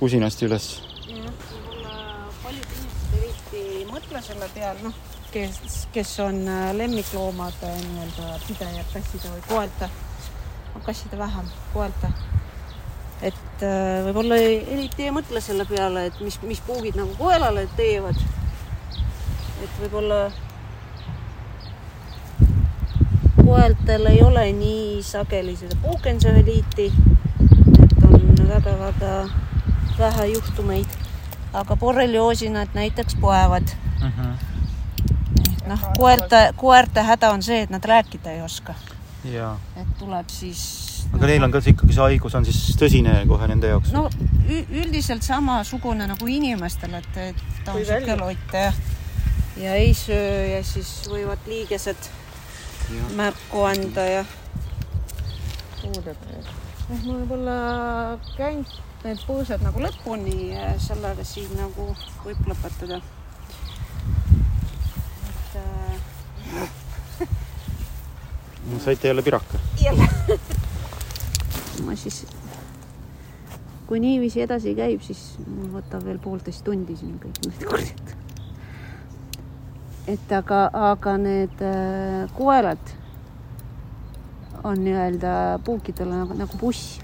[0.04, 0.68] usinasti üles.
[1.08, 1.96] jah, võib-olla
[2.42, 4.96] paljud inimesed eriti ei mõtle selle peal, noh,
[5.32, 9.88] kes, kes on äh, lemmikloomade nii-öelda pidajad, kasside või koerte,
[10.84, 12.10] kasside vähem, koerte.
[13.24, 18.20] et äh, võib-olla eriti ei mõtle selle peale, et mis, mis puugid nagu koelale teevad.
[19.64, 20.20] et võib-olla
[23.40, 26.90] koertel ei ole nii sageli seda puukentsefaliiti,
[27.86, 28.20] et on
[28.52, 29.16] väga-väga
[29.96, 31.00] vähe juhtumeid,
[31.56, 33.72] aga borrelioosi nad näiteks poevad.
[35.66, 38.74] noh, koerte, koerte häda on see, et nad rääkida ei oska,
[39.32, 39.54] jaa.
[39.76, 40.62] et tuleb siis.
[41.12, 43.92] aga neil on ka see ikkagi see haigus on siis tõsine kohe nende jaoks?
[43.96, 44.08] no
[44.48, 48.72] üldiselt samasugune nagu inimestel, et, et ta on sihuke lott ja,
[49.60, 52.10] ja ei söö ja siis võivad liigesed
[53.18, 54.26] märku anda ja
[55.84, 56.18] noh,
[56.88, 57.54] ma võib-olla
[58.36, 58.62] käin
[59.06, 61.88] need põõsad nagu lõpuni ja sellega siin nagu
[62.24, 63.00] võib lõpetada.
[65.30, 67.28] et äh,
[68.84, 69.58] saite jälle piraka?
[69.84, 70.08] jälle.
[71.84, 72.26] ma siis,
[73.86, 78.20] kui niiviisi edasi käib, siis mul võtab veel poolteist tundi siin kõik need korjata.
[80.06, 82.94] et aga, aga need äh, koerad
[84.66, 86.98] on nii-öelda puukidele nagu, nagu buss,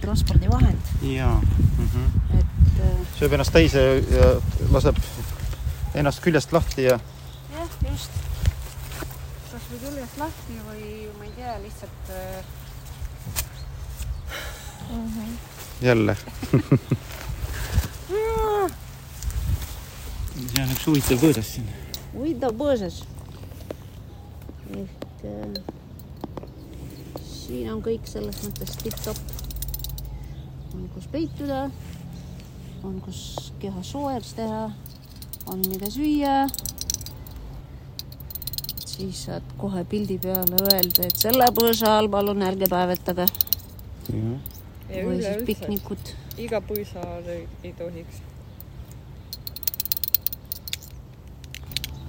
[0.00, 1.88] transpordivahend, jaa mm.
[1.88, 2.38] -hmm.
[2.38, 4.30] et äh, sööb ennast täis ja, ja
[4.70, 5.00] laseb
[5.94, 6.98] ennast küljest lahti ja
[7.56, 8.25] jah, just.
[9.86, 10.84] Küljest lahti või
[11.18, 12.44] ma ei tea, lihtsalt äh,
[15.82, 16.16] jälle.
[20.56, 21.66] see on üks huvitav põõsas siin.
[22.14, 23.00] huvitav põõsas.
[24.76, 25.56] ehk äh,
[27.30, 29.20] siin on kõik selles mõttes tipp-topp.
[30.74, 31.66] on kus peituda,
[32.82, 34.64] on kus keha soojaks teha,
[35.46, 36.46] on mida süüa.
[38.96, 43.26] Siis saad kohe pildi peale öelda, et selle põõsa all palun ärge päevetage
[44.88, 46.14] ja või siis piknikut.
[46.40, 48.22] iga põõsa all ei, ei tohiks.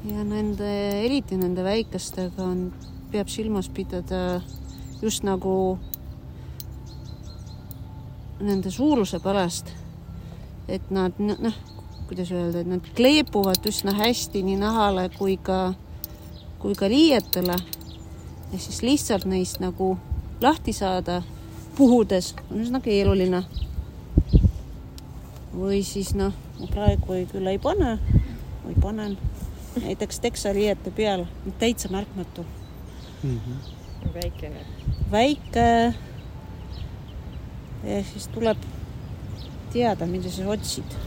[0.08, 0.70] ja nende,
[1.04, 2.68] eriti nende väikestega on,
[3.12, 4.42] peab silmas pidada
[5.02, 5.78] just nagu
[8.40, 9.74] nende suuruse pärast,
[10.70, 11.58] et nad noh,
[12.08, 15.74] kuidas öelda, et nad kleepuvad üsna hästi nii nahale kui ka,
[16.60, 17.56] kui ka riietele.
[18.52, 19.98] ja siis lihtsalt neist nagu
[20.42, 21.22] lahti saada
[21.78, 23.44] puhudes on üsna keeruline.
[25.58, 27.98] või siis noh, ma praegu ei, küll ei pane
[28.66, 29.18] või panen
[29.82, 31.26] näiteks teksariiete peal,
[31.60, 32.46] täitsa märkmatu,
[34.14, 34.66] väikene.
[35.12, 35.94] väike.
[37.84, 38.58] ja siis tuleb
[39.74, 40.98] teada, mida sa otsid.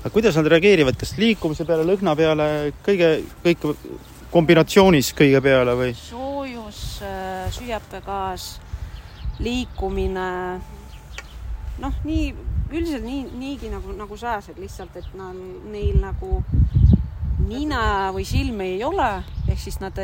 [0.00, 2.46] aga kuidas nad reageerivad, kas liikumise peale, lõhna peale,
[2.86, 3.10] kõige,
[3.44, 3.66] kõik
[4.30, 5.94] kombinatsioonis kõige peale või?
[5.98, 7.00] soojus,
[7.56, 8.52] süihapegaas,
[9.40, 10.30] liikumine,
[11.80, 12.30] noh, nii
[12.70, 15.36] üldiselt nii, niigi nagu, nagu sääsed lihtsalt, et nad,
[15.72, 16.40] neil nagu
[17.40, 17.82] nina
[18.14, 19.08] või silmi ei ole,
[19.48, 19.96] ehk siis nad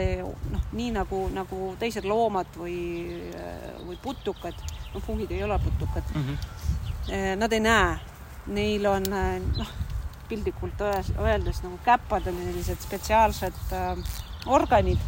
[0.50, 2.78] noh, nii nagu, nagu teised loomad või,
[3.86, 4.58] või putukad,
[4.94, 6.14] no puhid ei ole putukad,
[7.38, 7.98] nad ei näe,
[8.56, 9.74] neil on noh,
[10.28, 14.98] piltlikult öeldes- nagu käpad on sellised spetsiaalsed äh, organid,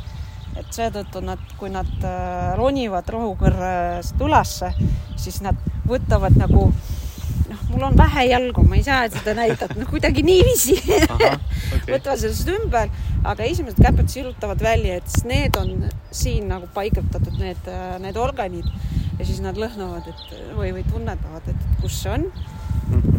[0.59, 4.73] et seetõttu nad, kui nad äh, ronivad rohukõrrest ülesse,
[5.17, 6.69] siis nad võtavad nagu
[7.49, 10.77] noh, mul on vähe jalgu, ma ei saa seda näidata, noh kuidagi niiviisi.
[11.09, 11.39] Okay.
[11.95, 12.93] võtavad sellest ümber,
[13.25, 17.73] aga esimesed käpad sirutavad välja, et siis need on siin nagu paigutatud, need,
[18.05, 18.69] need organid.
[19.19, 22.29] Ja siis nad lõhnavad, et või, või tunnetavad, et kus see on,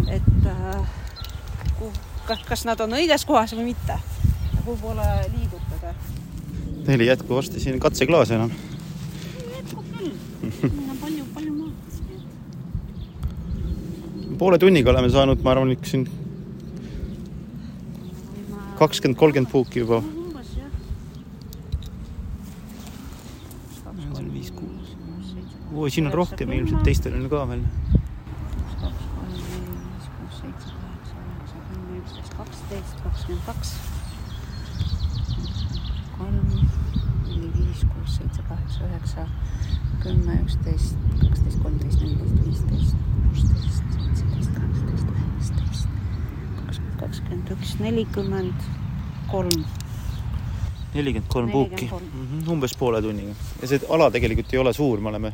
[0.07, 0.77] et äh,
[1.79, 3.99] kuh- kas, kas nad on õiges kohas või mitte.
[4.65, 5.93] kuhu poole liigutada.
[6.87, 8.51] Neil ei jätku varsti siin katseklaase enam.
[9.57, 10.11] jätkub küll.
[10.61, 11.73] meil on palju, palju maad.
[14.37, 16.05] poole tunniga oleme saanud, ma arvan, üks siin
[18.79, 19.97] kakskümmend, kolmkümmend puuki juba.
[19.99, 20.71] umbes jah.
[24.15, 24.95] siin viis, kuus.
[25.75, 27.63] oi, siin on rohkem ilmselt, teistel on ka veel.
[28.79, 33.75] kaks, kolm, neli, viis, kuus, seitse, kaheksa, üheksa, kümme, üksteist, kaksteist, kakskümmend kaks.
[36.17, 36.49] kolm,
[37.27, 39.25] neli, viis, kuus, seitse, kaheksa, üheksa,
[40.03, 42.95] kümme, üksteist, kaksteist, kolmteist, neliteist, viisteist,
[43.27, 45.87] kuusteist, seitseteist, kaheksateist, üheksateist,
[46.57, 48.67] kakskümmend, kakskümmend üks, nelikümmend
[49.31, 49.63] kolm.
[50.93, 52.51] nelikümmend kolm puuki, 43.
[52.51, 53.37] umbes poole tunniga.
[53.61, 55.33] ja see ala tegelikult ei ole suur, me oleme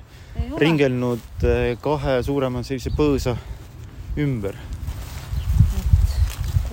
[0.60, 3.38] ringelnud eh, kahe suurema sellise põõsa
[4.20, 4.60] ümber.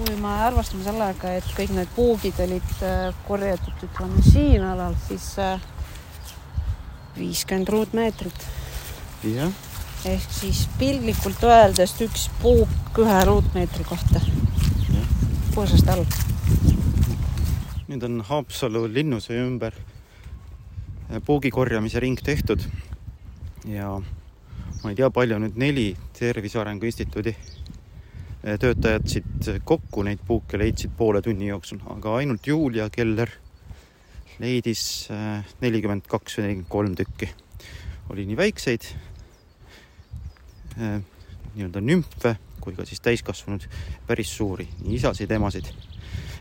[0.02, 5.28] Kui me arvestame sellega, et kõik need puugid olid äh, korjatud, ütleme siin alal, siis
[5.38, 5.62] äh,
[7.16, 8.46] viiskümmend ruutmeetrit
[9.30, 9.52] jah,
[10.08, 14.22] ehk siis piltlikult öeldes üks puuk ühe ruutmeetri kohta
[15.52, 16.06] põõsast all.
[17.90, 22.64] nüüd on Haapsalu linnuse ümber eh, puugi korjamise ring tehtud.
[23.68, 23.98] ja
[24.82, 27.36] ma ei tea, palju nüüd neli Tervise Arengu Instituudi
[28.44, 33.31] eh, töötajad siit kokku neid puuke leidsid poole tunni jooksul, aga ainult Julia Keller
[34.42, 37.31] leidis eh, nelikümmend kaks või nelikümmend kolm tükki.
[38.11, 38.88] oli nii väikseid
[40.78, 40.98] eh,
[41.55, 43.64] nii-öelda nümfe kui ka siis täiskasvanud
[44.07, 45.66] päris suuri, nii isasid, emasid.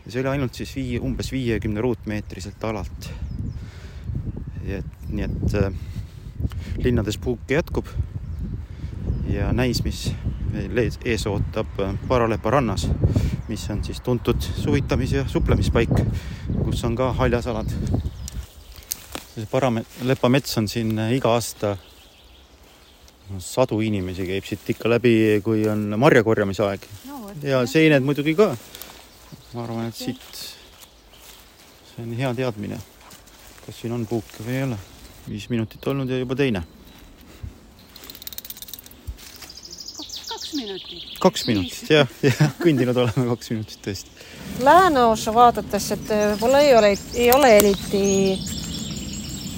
[0.04, 3.10] ja see oli ainult siis vii-, umbes viiekümne ruutmeetriselt alalt.
[4.62, 7.90] et nii, et linnades puuke jätkub
[9.32, 10.12] ja näis, mis
[10.52, 12.88] veel ees, ootab äh, Paralepa rannas,
[13.48, 15.94] mis on siis tuntud suvitamis- ja suplemispaik,
[16.64, 17.70] kus on ka haljasalad.
[19.34, 21.76] see Paralepa mets on siin äh, iga aasta
[23.38, 28.50] sadu inimesi käib siit ikka läbi, kui on marjakorjamise aeg no, ja seened muidugi ka.
[29.54, 30.42] ma arvan, et siit,
[31.92, 32.78] see on hea teadmine,
[33.64, 34.78] kas siin on puuke või ei ole.
[35.28, 36.64] viis minutit olnud ja juba teine.
[40.52, 41.18] Kaks minutit.
[41.20, 44.10] kaks minutit jah, jah, kõndinud oleme kaks minutit tõesti.
[44.60, 48.02] lääneosa vaadates, et võib-olla ei ole, ei ole eriti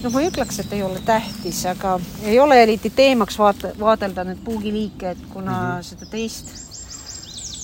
[0.05, 4.27] noh, ma ei ütleks, et ei ole tähtis, aga ei ole eriti teemaks vaata, vaadelda
[4.29, 5.83] neid puugiliike, et kuna mm -hmm.
[5.83, 6.53] seda teist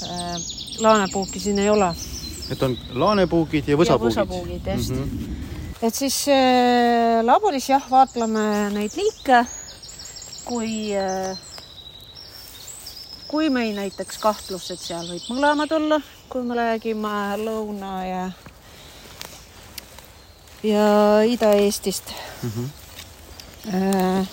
[0.08, 0.40] äh,
[0.78, 1.94] laanepuuki siin ei ole.
[2.50, 4.16] et on laanepuugid ja võsapuugid.
[4.16, 5.04] võsapuugid, just mm.
[5.04, 5.86] -hmm.
[5.86, 9.44] et siis äh, laboris jah, vaatleme neid liike,
[10.44, 11.38] kui äh,
[13.30, 18.24] kui meil näiteks kahtlus, et seal võib mõlemad olla, kui me räägime Lõuna ja
[20.66, 20.86] ja
[21.24, 22.10] Ida-Eestist
[22.42, 22.50] mm.
[22.50, 24.26] -hmm.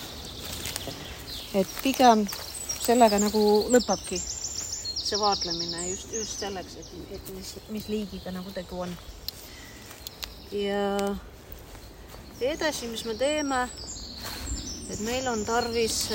[1.54, 2.26] et pigem
[2.82, 4.18] sellega nagu lõpebki
[5.08, 8.96] see vaatlemine just, just selleks, et, et mis, mis liigiga nagu tegu on.
[10.52, 11.14] ja
[12.40, 13.68] edasi, mis me teeme,
[14.90, 16.08] et meil on tarvis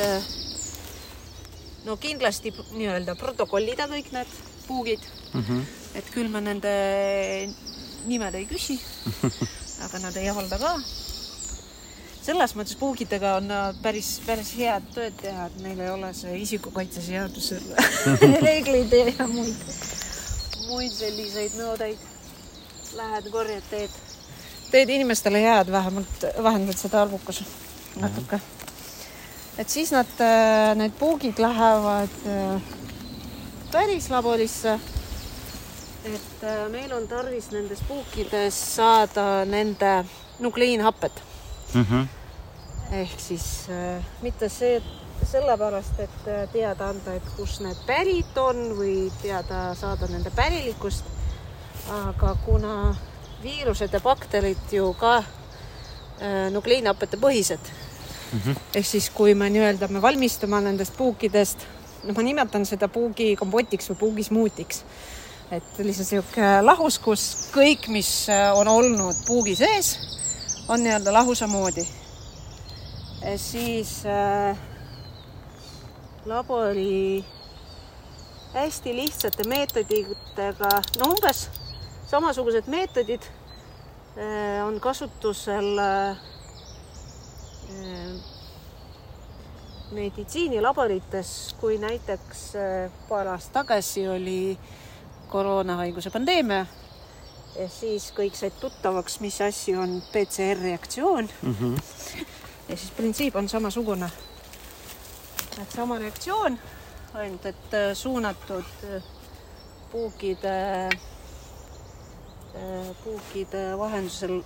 [1.86, 5.44] no kindlasti nii-öelda protokollida kõik need puugid mm.
[5.44, 5.64] -hmm.
[6.00, 6.74] et küll me nende
[8.06, 8.80] nimed ei küsi
[9.86, 10.74] aga nad ei avalda ka.
[12.24, 16.38] selles mõttes puugidega on nad päris, päris head tööd teha, et neil ei ole see
[16.46, 17.60] isikukaitseseaduse
[18.48, 19.68] reeglid ja muid,
[20.70, 22.10] muid selliseid nõudeid.
[22.94, 23.94] Lähed, korjad, teed,
[24.70, 27.42] teed inimestele head, vähemalt vähendad seda arvukus
[28.00, 28.40] natuke.
[29.58, 30.10] Et siis nad,
[30.76, 32.10] need puugid lähevad
[33.72, 34.80] päris laborisse
[36.06, 40.06] et äh, meil on tarvis nendes puukides saada nende
[40.40, 41.22] nukleiinhapped
[41.74, 41.86] mm.
[41.90, 42.08] -hmm.
[42.92, 44.82] ehk siis äh, mitte see,
[45.32, 51.06] sellepärast, et äh, teada anda, et kust need pärit on või teada saada nende pärilikkust,
[51.92, 52.96] aga kuna
[53.44, 57.72] viirused ja bakterid ju ka äh, nukleiinhappete põhised
[58.34, 58.60] mm, -hmm.
[58.76, 61.68] ehk siis kui me nii-öelda, me valmistame nendest puukidest,
[62.04, 64.84] noh, ma nimetan seda puugikompotiks või puugismuutiks
[65.52, 67.24] et lihtsalt sihuke lahus, kus
[67.54, 69.98] kõik, mis äh, on olnud puugi sees,
[70.68, 71.86] on nii-öelda lahusa moodi.
[73.38, 74.58] siis äh,
[76.26, 77.26] labori
[78.54, 80.70] hästi lihtsate meetoditega,
[81.00, 81.50] no umbes
[82.08, 83.22] samasugused meetodid
[84.18, 86.18] äh, on kasutusel äh,
[89.92, 94.82] meditsiinilaborites, kui näiteks äh, paar aastat tagasi oli äh,
[95.34, 96.66] koroonahaiguse pandeemia
[97.58, 101.56] ja siis kõik said tuttavaks, mis asi on PCR-reaktsioon mm.
[101.60, 102.26] -hmm.
[102.70, 104.10] ja siis printsiip on samasugune.
[105.62, 106.60] et sama reaktsioon,
[107.14, 109.04] ainult et äh, suunatud äh,
[109.92, 110.90] puukide,
[112.56, 114.44] äh, puukide vahendusel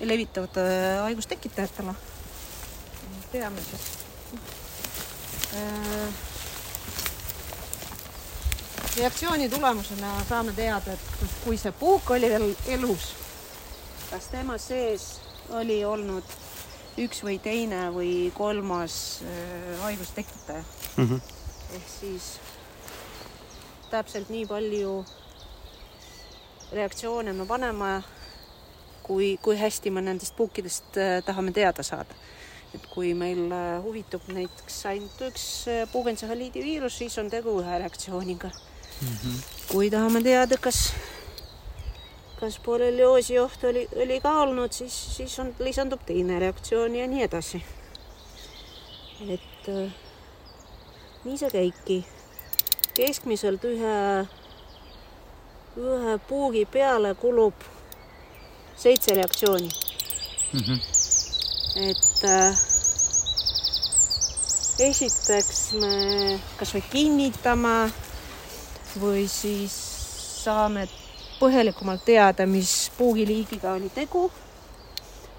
[0.00, 0.60] levitavate
[1.02, 1.94] haigustekitajatele.
[3.34, 3.90] Teame siis
[8.96, 11.00] reaktsiooni tulemusena saame teada, et
[11.44, 13.10] kui see puuk oli veel elus,
[14.10, 15.08] kas tema sees
[15.58, 16.34] oli olnud
[17.02, 20.62] üks või teine või kolmas äh, haigustekitaja
[20.96, 21.20] Mm -hmm.
[21.76, 22.22] ehk siis
[23.90, 25.04] täpselt nii palju
[26.72, 28.02] reaktsioone me paneme,
[29.02, 32.14] kui, kui hästi me nendest puukidest äh, tahame teada saada.
[32.74, 37.78] Et kui meil äh, huvitub näiteks ainult üks äh, puugentsehaliidi viirus, siis on tegu ühe
[37.78, 38.50] reaktsiooniga
[39.00, 39.42] Mm -hmm.
[39.72, 40.94] kui tahame teada, kas,
[42.40, 47.22] kas borrelioosi oht oli, oli ka olnud, siis, siis on, lisandub teine reaktsioon ja nii
[47.22, 47.64] edasi.
[49.28, 49.92] et äh,
[51.24, 52.04] nii see käibki.
[52.94, 54.26] keskmiselt ühe,
[55.76, 57.54] ühe puugi peale kulub
[58.76, 59.68] seitse reaktsiooni.
[60.52, 60.93] Mm -hmm.
[61.76, 62.58] Et äh,
[64.78, 67.74] esiteks me kasvõi kinnitame
[69.00, 69.74] või siis
[70.44, 70.86] saame
[71.40, 74.30] põhjalikumalt teada, mis puugiliigiga oli tegu.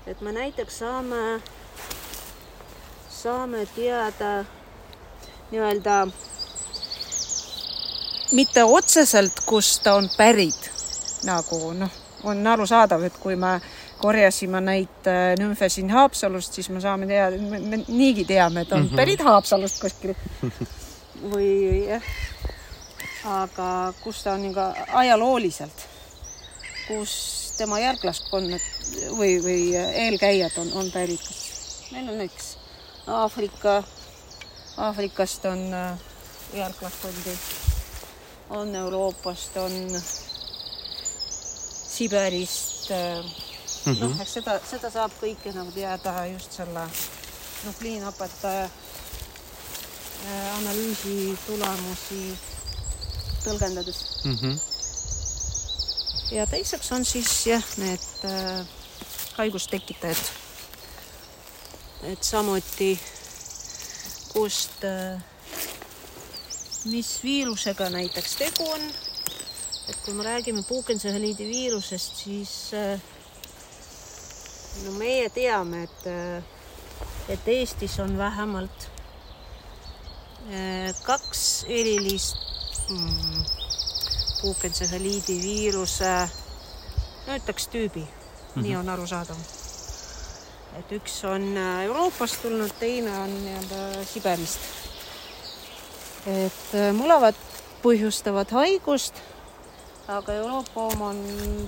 [0.08, 1.42] et me näiteks saame,
[3.10, 4.46] saame teada
[5.52, 6.08] nii-öelda
[8.32, 10.72] mitte otseselt, kust ta on pärit,
[11.24, 11.92] nagu noh,
[12.24, 13.60] on arusaadav, et kui me
[14.06, 18.72] korjasime neid äh, nümfe siin Haapsalust, siis me saame teada, me, me niigi teame, et
[18.72, 19.02] on mm -hmm.
[19.02, 20.16] pärit Haapsalust kuskil
[21.34, 22.16] või jah
[23.26, 25.86] aga kus ta on niisugune ajalooliselt,
[26.88, 27.14] kus
[27.58, 28.62] tema järglaskonnad
[29.18, 31.42] või, või eelkäijad on, on pärit, kas
[31.92, 32.52] meil on näiteks
[33.08, 33.84] Aafrika,
[34.78, 35.98] Aafrikast on äh,
[36.54, 37.38] järglaskondi,
[38.50, 40.02] on Euroopast, on
[41.96, 43.45] Siberist äh,
[43.86, 44.18] mm -hmm.
[44.18, 46.88] noh, seda, seda saab kõike nagu teada just selle
[47.66, 52.38] nukliinapataja äh, analüüsi tulemusi
[53.46, 54.38] tõlgendades mm.
[54.42, 54.56] -hmm.
[56.36, 58.66] ja teiseks on siis jah, need äh,
[59.38, 60.18] haigustekitajad.
[62.04, 63.00] et samuti,
[64.34, 65.22] kust äh,,
[66.86, 68.82] mis viirusega näiteks tegu on.
[69.90, 73.02] et kui me räägime puukentsehaliidi viirusest, siis äh,
[74.84, 76.44] no meie teame, et äh,,
[77.30, 78.88] et Eestis on vähemalt
[80.52, 82.38] äh, kaks erilist
[82.90, 83.44] mm,
[84.42, 86.14] puukentsehaliidi viiruse,
[87.28, 88.62] no ütleks tüübi mm, -hmm.
[88.62, 89.38] nii on arusaadav.
[90.80, 94.60] et üks on äh, Euroopast tulnud, teine on nii-öelda Siberist.
[96.26, 97.36] et mõlemad
[97.86, 99.14] põhjustavad haigust,
[100.08, 101.20] aga Euroopa oma on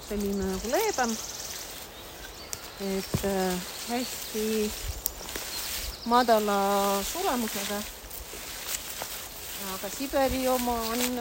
[0.07, 1.13] selline nagu leebem.
[2.81, 3.53] Et äh,
[3.89, 4.71] hästi
[6.05, 6.59] madala
[7.03, 7.79] suremusega
[9.73, 11.19] aga Siberi oma on,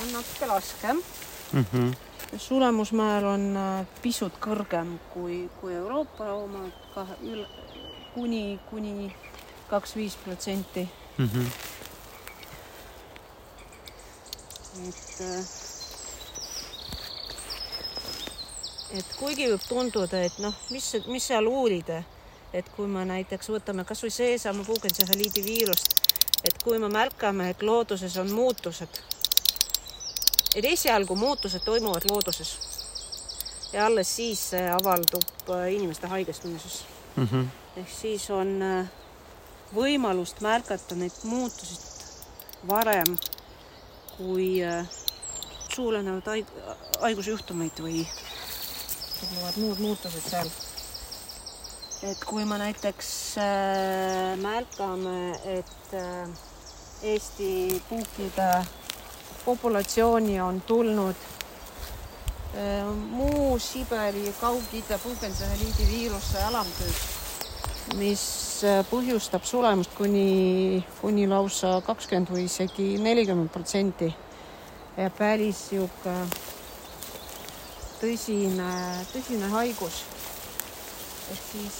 [0.00, 1.02] on natuke laskem
[1.52, 1.96] Mm -hmm.
[2.36, 6.58] suremusmäär on äh, pisut kõrgem kui, kui Euroopa oma,
[8.14, 9.16] kuni, kuni
[9.70, 10.88] kaks viis protsenti.
[11.18, 11.46] -hmm.
[14.88, 15.44] et, äh,
[18.96, 22.02] et kuigi võib tunduda, et noh, mis, mis seal uurida,
[22.56, 25.98] et kui me näiteks võtame kasvõi seesama puukentsehaliidi viirust,
[26.44, 29.00] et kui me märkame, et looduses on muutused,
[30.56, 32.56] et esialgu muutused toimuvad looduses.
[33.72, 36.84] Ja alles siis avaldub äh, inimeste haigestumises.
[37.16, 37.46] Mm -hmm.
[37.76, 38.86] ehk siis on äh,
[39.74, 41.76] võimalust märgata neid muutusi
[42.68, 43.18] varem
[44.16, 44.86] kui äh,
[45.74, 46.54] suurenenud haig-
[47.00, 48.06] haigusjuhtumeid või
[49.20, 50.50] tulevad muud muutused seal.
[52.02, 53.08] et kui me näiteks
[53.42, 56.28] äh, märkame, et äh,
[57.02, 58.46] Eesti puukide
[59.44, 61.14] populatsiooni on tulnud
[62.54, 68.24] äh, muu Siberi Kaug-Ida puukentsehaliidi viiruse alamtüüp, mis
[68.62, 74.14] äh, põhjustab suremust kuni, kuni lausa kakskümmend või isegi nelikümmend protsenti.
[75.18, 76.14] päris sihuke
[78.00, 78.72] tõsine,
[79.12, 80.02] tõsine haigus.
[81.32, 81.78] ehk siis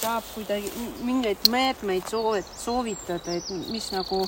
[0.00, 0.70] saab kuidagi
[1.04, 4.22] mingeid meetmeid soovit-, soovitada, et mis nagu,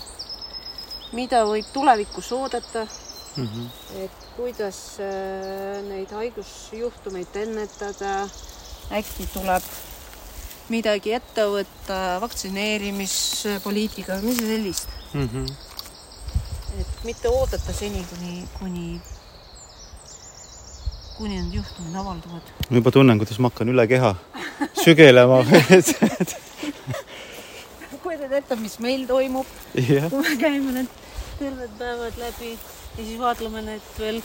[1.16, 2.84] mida võib tulevikus oodata,
[3.36, 3.46] mm.
[3.46, 3.66] -hmm.
[4.04, 8.28] et kuidas äh, neid haigusjuhtumeid ennetada.
[8.92, 9.62] äkki tuleb
[10.68, 14.88] midagi ette võtta, vaktsineerimispoliitika midagi sellist.
[15.14, 15.46] Mm -hmm.
[16.80, 19.00] et mitte oodata seni, kuni, kuni,
[21.22, 22.54] kuni need juhtumid avalduvad.
[22.68, 24.14] ma juba tunnen, kuidas ma hakkan üle keha
[24.82, 25.42] sügelema
[28.02, 29.48] kujutad ette, mis meil toimub,
[29.78, 30.96] jah, kui me käime need
[31.38, 34.18] terved päevad läbi ja siis vaatleme need veel.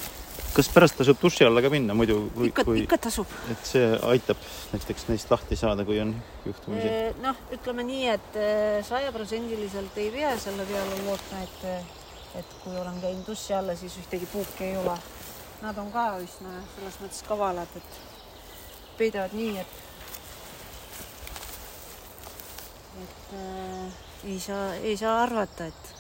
[0.56, 3.32] kas pärast tasub duši alla ka minna muidu, kui, ikka, kui, ikka tasub.
[3.52, 4.42] et see aitab
[4.74, 6.94] näiteks neist lahti saada, kui on juhtumisi?
[7.24, 13.00] noh, ütleme nii, et eh, sajaprotsendiliselt ei pea selle peale lootma, et, et kui olen
[13.04, 14.98] käinud dussi alla, siis ühtegi puuki ei ole.
[15.62, 18.00] Nad on ka üsna selles mõttes kavalad, et
[18.98, 19.84] peidavad nii, et
[23.04, 25.92] et äh, ei saa, ei saa arvata, et,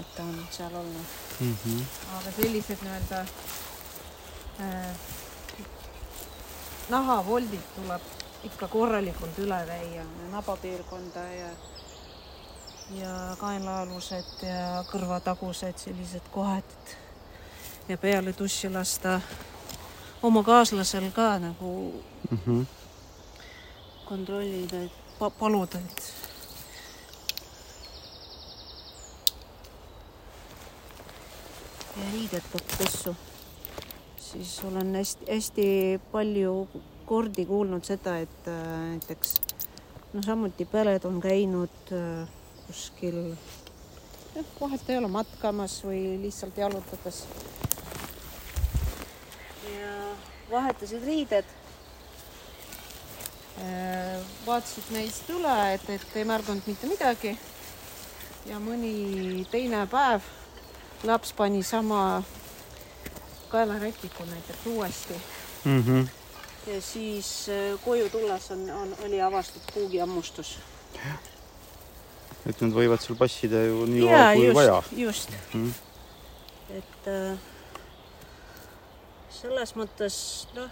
[0.00, 1.82] et ta on seal olnud Mm -hmm.
[2.16, 3.20] aga sellised nii-öelda
[4.60, 4.96] äh,
[6.88, 8.02] nahavoldid tuleb
[8.42, 11.50] ikka korralikult üle käia, nabapiirkonda ja
[12.90, 16.96] ja kaelaalused ja kõrvatagused sellised kohad, et
[17.88, 19.20] ja peale dussi lasta
[20.22, 22.66] oma kaaslasel ka nagu Mm -hmm.
[24.04, 26.14] kontrollida, et pa paluda, et
[31.96, 33.16] ja riided peab pessu.
[34.18, 36.68] siis olen hästi-hästi palju
[37.06, 39.34] kordi kuulnud seda, et äh, näiteks
[40.12, 42.28] no samuti pered on käinud äh,
[42.66, 43.36] kuskil
[44.36, 47.24] jah, vahet ei ole matkamas või lihtsalt jalutades.
[50.50, 51.44] Vahetasid riided
[53.56, 57.30] Äh, vaatasid neist üle, et, et ei märganud mitte midagi.
[58.46, 60.22] ja mõni teine päev
[61.08, 62.22] laps pani sama
[63.48, 65.14] kaelarätiku näiteks uuesti
[65.64, 66.08] Mm -hmm.
[66.72, 70.58] ja siis äh, koju tulles on, on, oli avastatud puugihammustus.
[72.46, 74.82] et nad võivad seal passida ju nii kaua kui just, vaja.
[74.96, 75.70] just Mhm.
[76.70, 77.38] et äh,
[79.36, 80.16] selles mõttes
[80.56, 80.70] noh,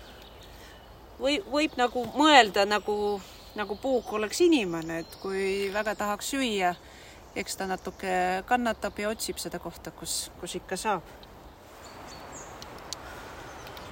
[1.20, 2.96] või võib nagu mõelda nagu,
[3.58, 6.74] nagu puuk oleks inimene, et kui väga tahaks süüa,
[7.36, 8.14] eks ta natuke
[8.48, 11.06] kannatab ja otsib seda kohta, kus, kus ikka saab.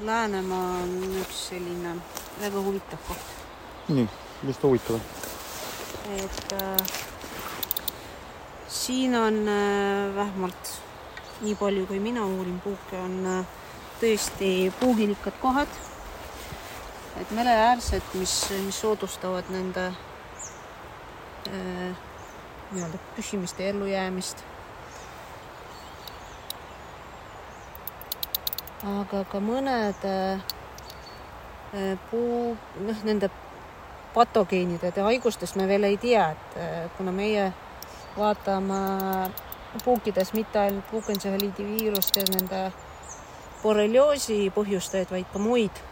[0.03, 1.95] Läänemaa on üks selline
[2.41, 3.33] väga huvitav koht,
[3.93, 4.09] nii,
[4.43, 4.99] mis huvitav.
[6.17, 6.95] et äh,
[8.69, 10.73] siin on äh, vähemalt
[11.43, 13.62] nii palju, kui mina uurin puuke, on äh,
[14.03, 15.69] tõesti puugilikad kohad.
[17.21, 18.33] et mereäärsed, mis,
[18.67, 19.85] mis soodustavad nende
[21.47, 21.97] äh,
[22.73, 24.45] nii-öelda püsimist ja ellujäämist.
[28.83, 30.41] aga ka mõned äh,
[31.75, 33.31] äh, puu, noh, nende
[34.15, 37.53] patogeenide haigustest me veel ei tea, et äh, kuna meie
[38.17, 38.81] vaatame
[39.85, 42.73] puukides mitte ainult puukentsefaliidi viirust ja nende
[43.63, 45.83] borrelioosi põhjustajaid, vaid ka muid,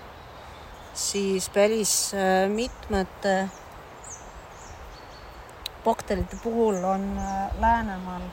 [0.95, 3.49] siis päris äh, mitmete
[5.85, 8.27] bakterite puhul on äh, Läänemaal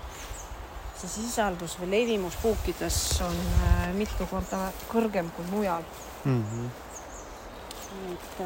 [0.98, 5.86] see sisaldus või levimus puukides on äh, mitu korda kõrgem kui mujal.
[6.26, 6.70] Mm -hmm.
[8.14, 8.40] et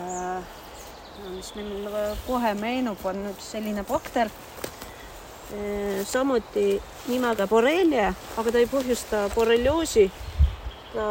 [1.36, 1.88] mis meil
[2.28, 4.30] kohe meenub, on üks selline bakter,
[6.06, 10.12] samuti nimega borrelia, aga ta ei põhjusta borrelioosi.
[10.94, 11.10] Ta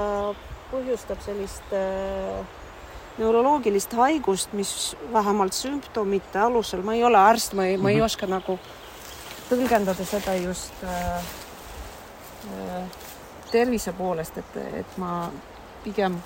[0.70, 2.45] põhjustab sellist äh,
[3.18, 7.83] neuroloogilist haigust, mis vähemalt sümptomite alusel, ma ei ole arst, ma ei mm, -hmm.
[7.83, 8.59] ma ei oska nagu
[9.51, 11.16] tõlgendada seda just äh,
[12.47, 12.85] äh,
[13.51, 15.31] tervise poolest, et, et ma
[15.85, 16.20] pigem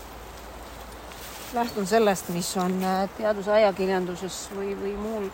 [1.54, 5.32] lähtun sellest, mis on äh, teadusajakirjanduses või, või muul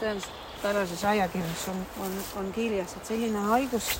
[0.00, 3.94] teaduspärases ajakirjas on, on, on kirjas, et selline haigus,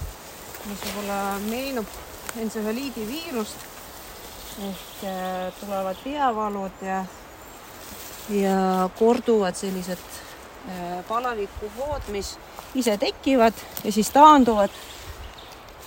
[0.69, 1.87] mis võib-olla meenub
[2.37, 3.57] entsefaliidi viirust
[4.69, 7.05] ehk äh, tulevad peavalud ja,
[8.31, 10.21] ja korduvad sellised
[11.09, 12.39] palavikuhood, mis
[12.75, 13.53] ise tekivad
[13.85, 14.71] ja siis taanduvad.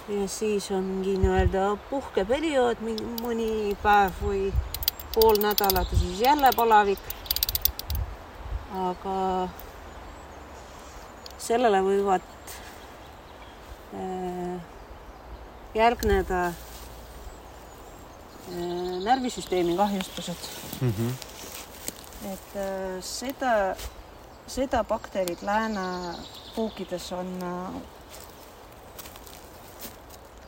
[0.09, 2.81] ja siis ongi nii-öelda puhkeperiood,
[3.23, 4.49] mõni päev või
[5.13, 6.99] pool nädalat ja siis jälle palavik.
[8.73, 9.47] aga
[11.37, 12.27] sellele võivad
[15.75, 16.53] järgneda
[19.03, 20.35] närvisüsteemi kahjustused
[20.81, 21.11] Mm -hmm.
[22.33, 22.55] et
[23.05, 23.75] seda
[24.47, 26.15] seda bakterit lääne
[26.55, 27.27] puukides on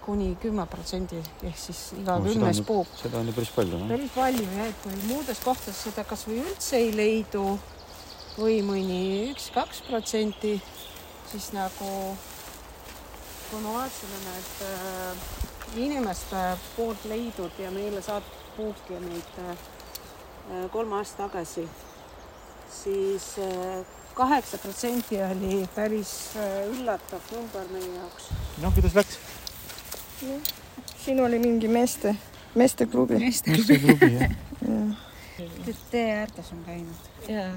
[0.05, 2.87] kuni kümme protsendi ehk siis iga No kümnes on- puu.
[3.01, 6.75] seda on ju päris palju, päris palju jah, et kui muudes kohtades seda kasvõi üldse
[6.77, 7.59] ei leidu
[8.37, 10.61] või mõni üks-kaks protsenti,
[11.31, 12.17] siis nagu
[13.49, 15.25] kui ma vaatasin need äh,
[15.85, 16.43] inimeste
[16.75, 21.67] poolt leidnud ja meile saadud puuki neid äh, kolm aastat tagasi,
[22.81, 23.33] siis
[24.15, 28.29] kaheksa protsenti oli päris äh, üllatav number meie jaoks.
[28.63, 29.17] noh, kuidas läks?
[31.03, 32.15] siin oli mingi meeste,
[32.55, 33.19] meesteklubi.
[33.19, 34.31] meesteklubi, jah.
[35.91, 37.51] tee äärdes on käinud, jaa.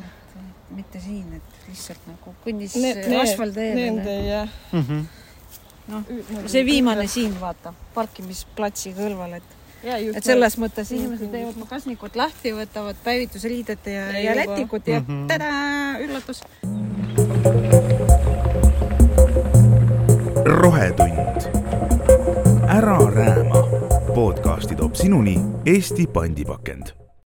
[0.71, 3.81] mitte siin, et lihtsalt nagu need, asfaltteele.
[3.81, 4.61] nende jah.
[4.73, 5.07] Mhm.
[5.89, 6.03] Noh,
[6.47, 12.53] see viimane siin, vaata, parkimisplatsi kõrval, et ja, et selles mõttes inimesed teevad magasnikut lahti,
[12.53, 14.53] võtavad päevitusriided ja, Ja ja juba.
[14.53, 15.27] lätikut ja Mhm.
[15.27, 16.43] tadaa, üllatus.
[20.45, 21.41] rohetund.
[22.69, 23.63] ära rääma.
[24.15, 27.08] podcasti toob sinuni Eesti pandipakend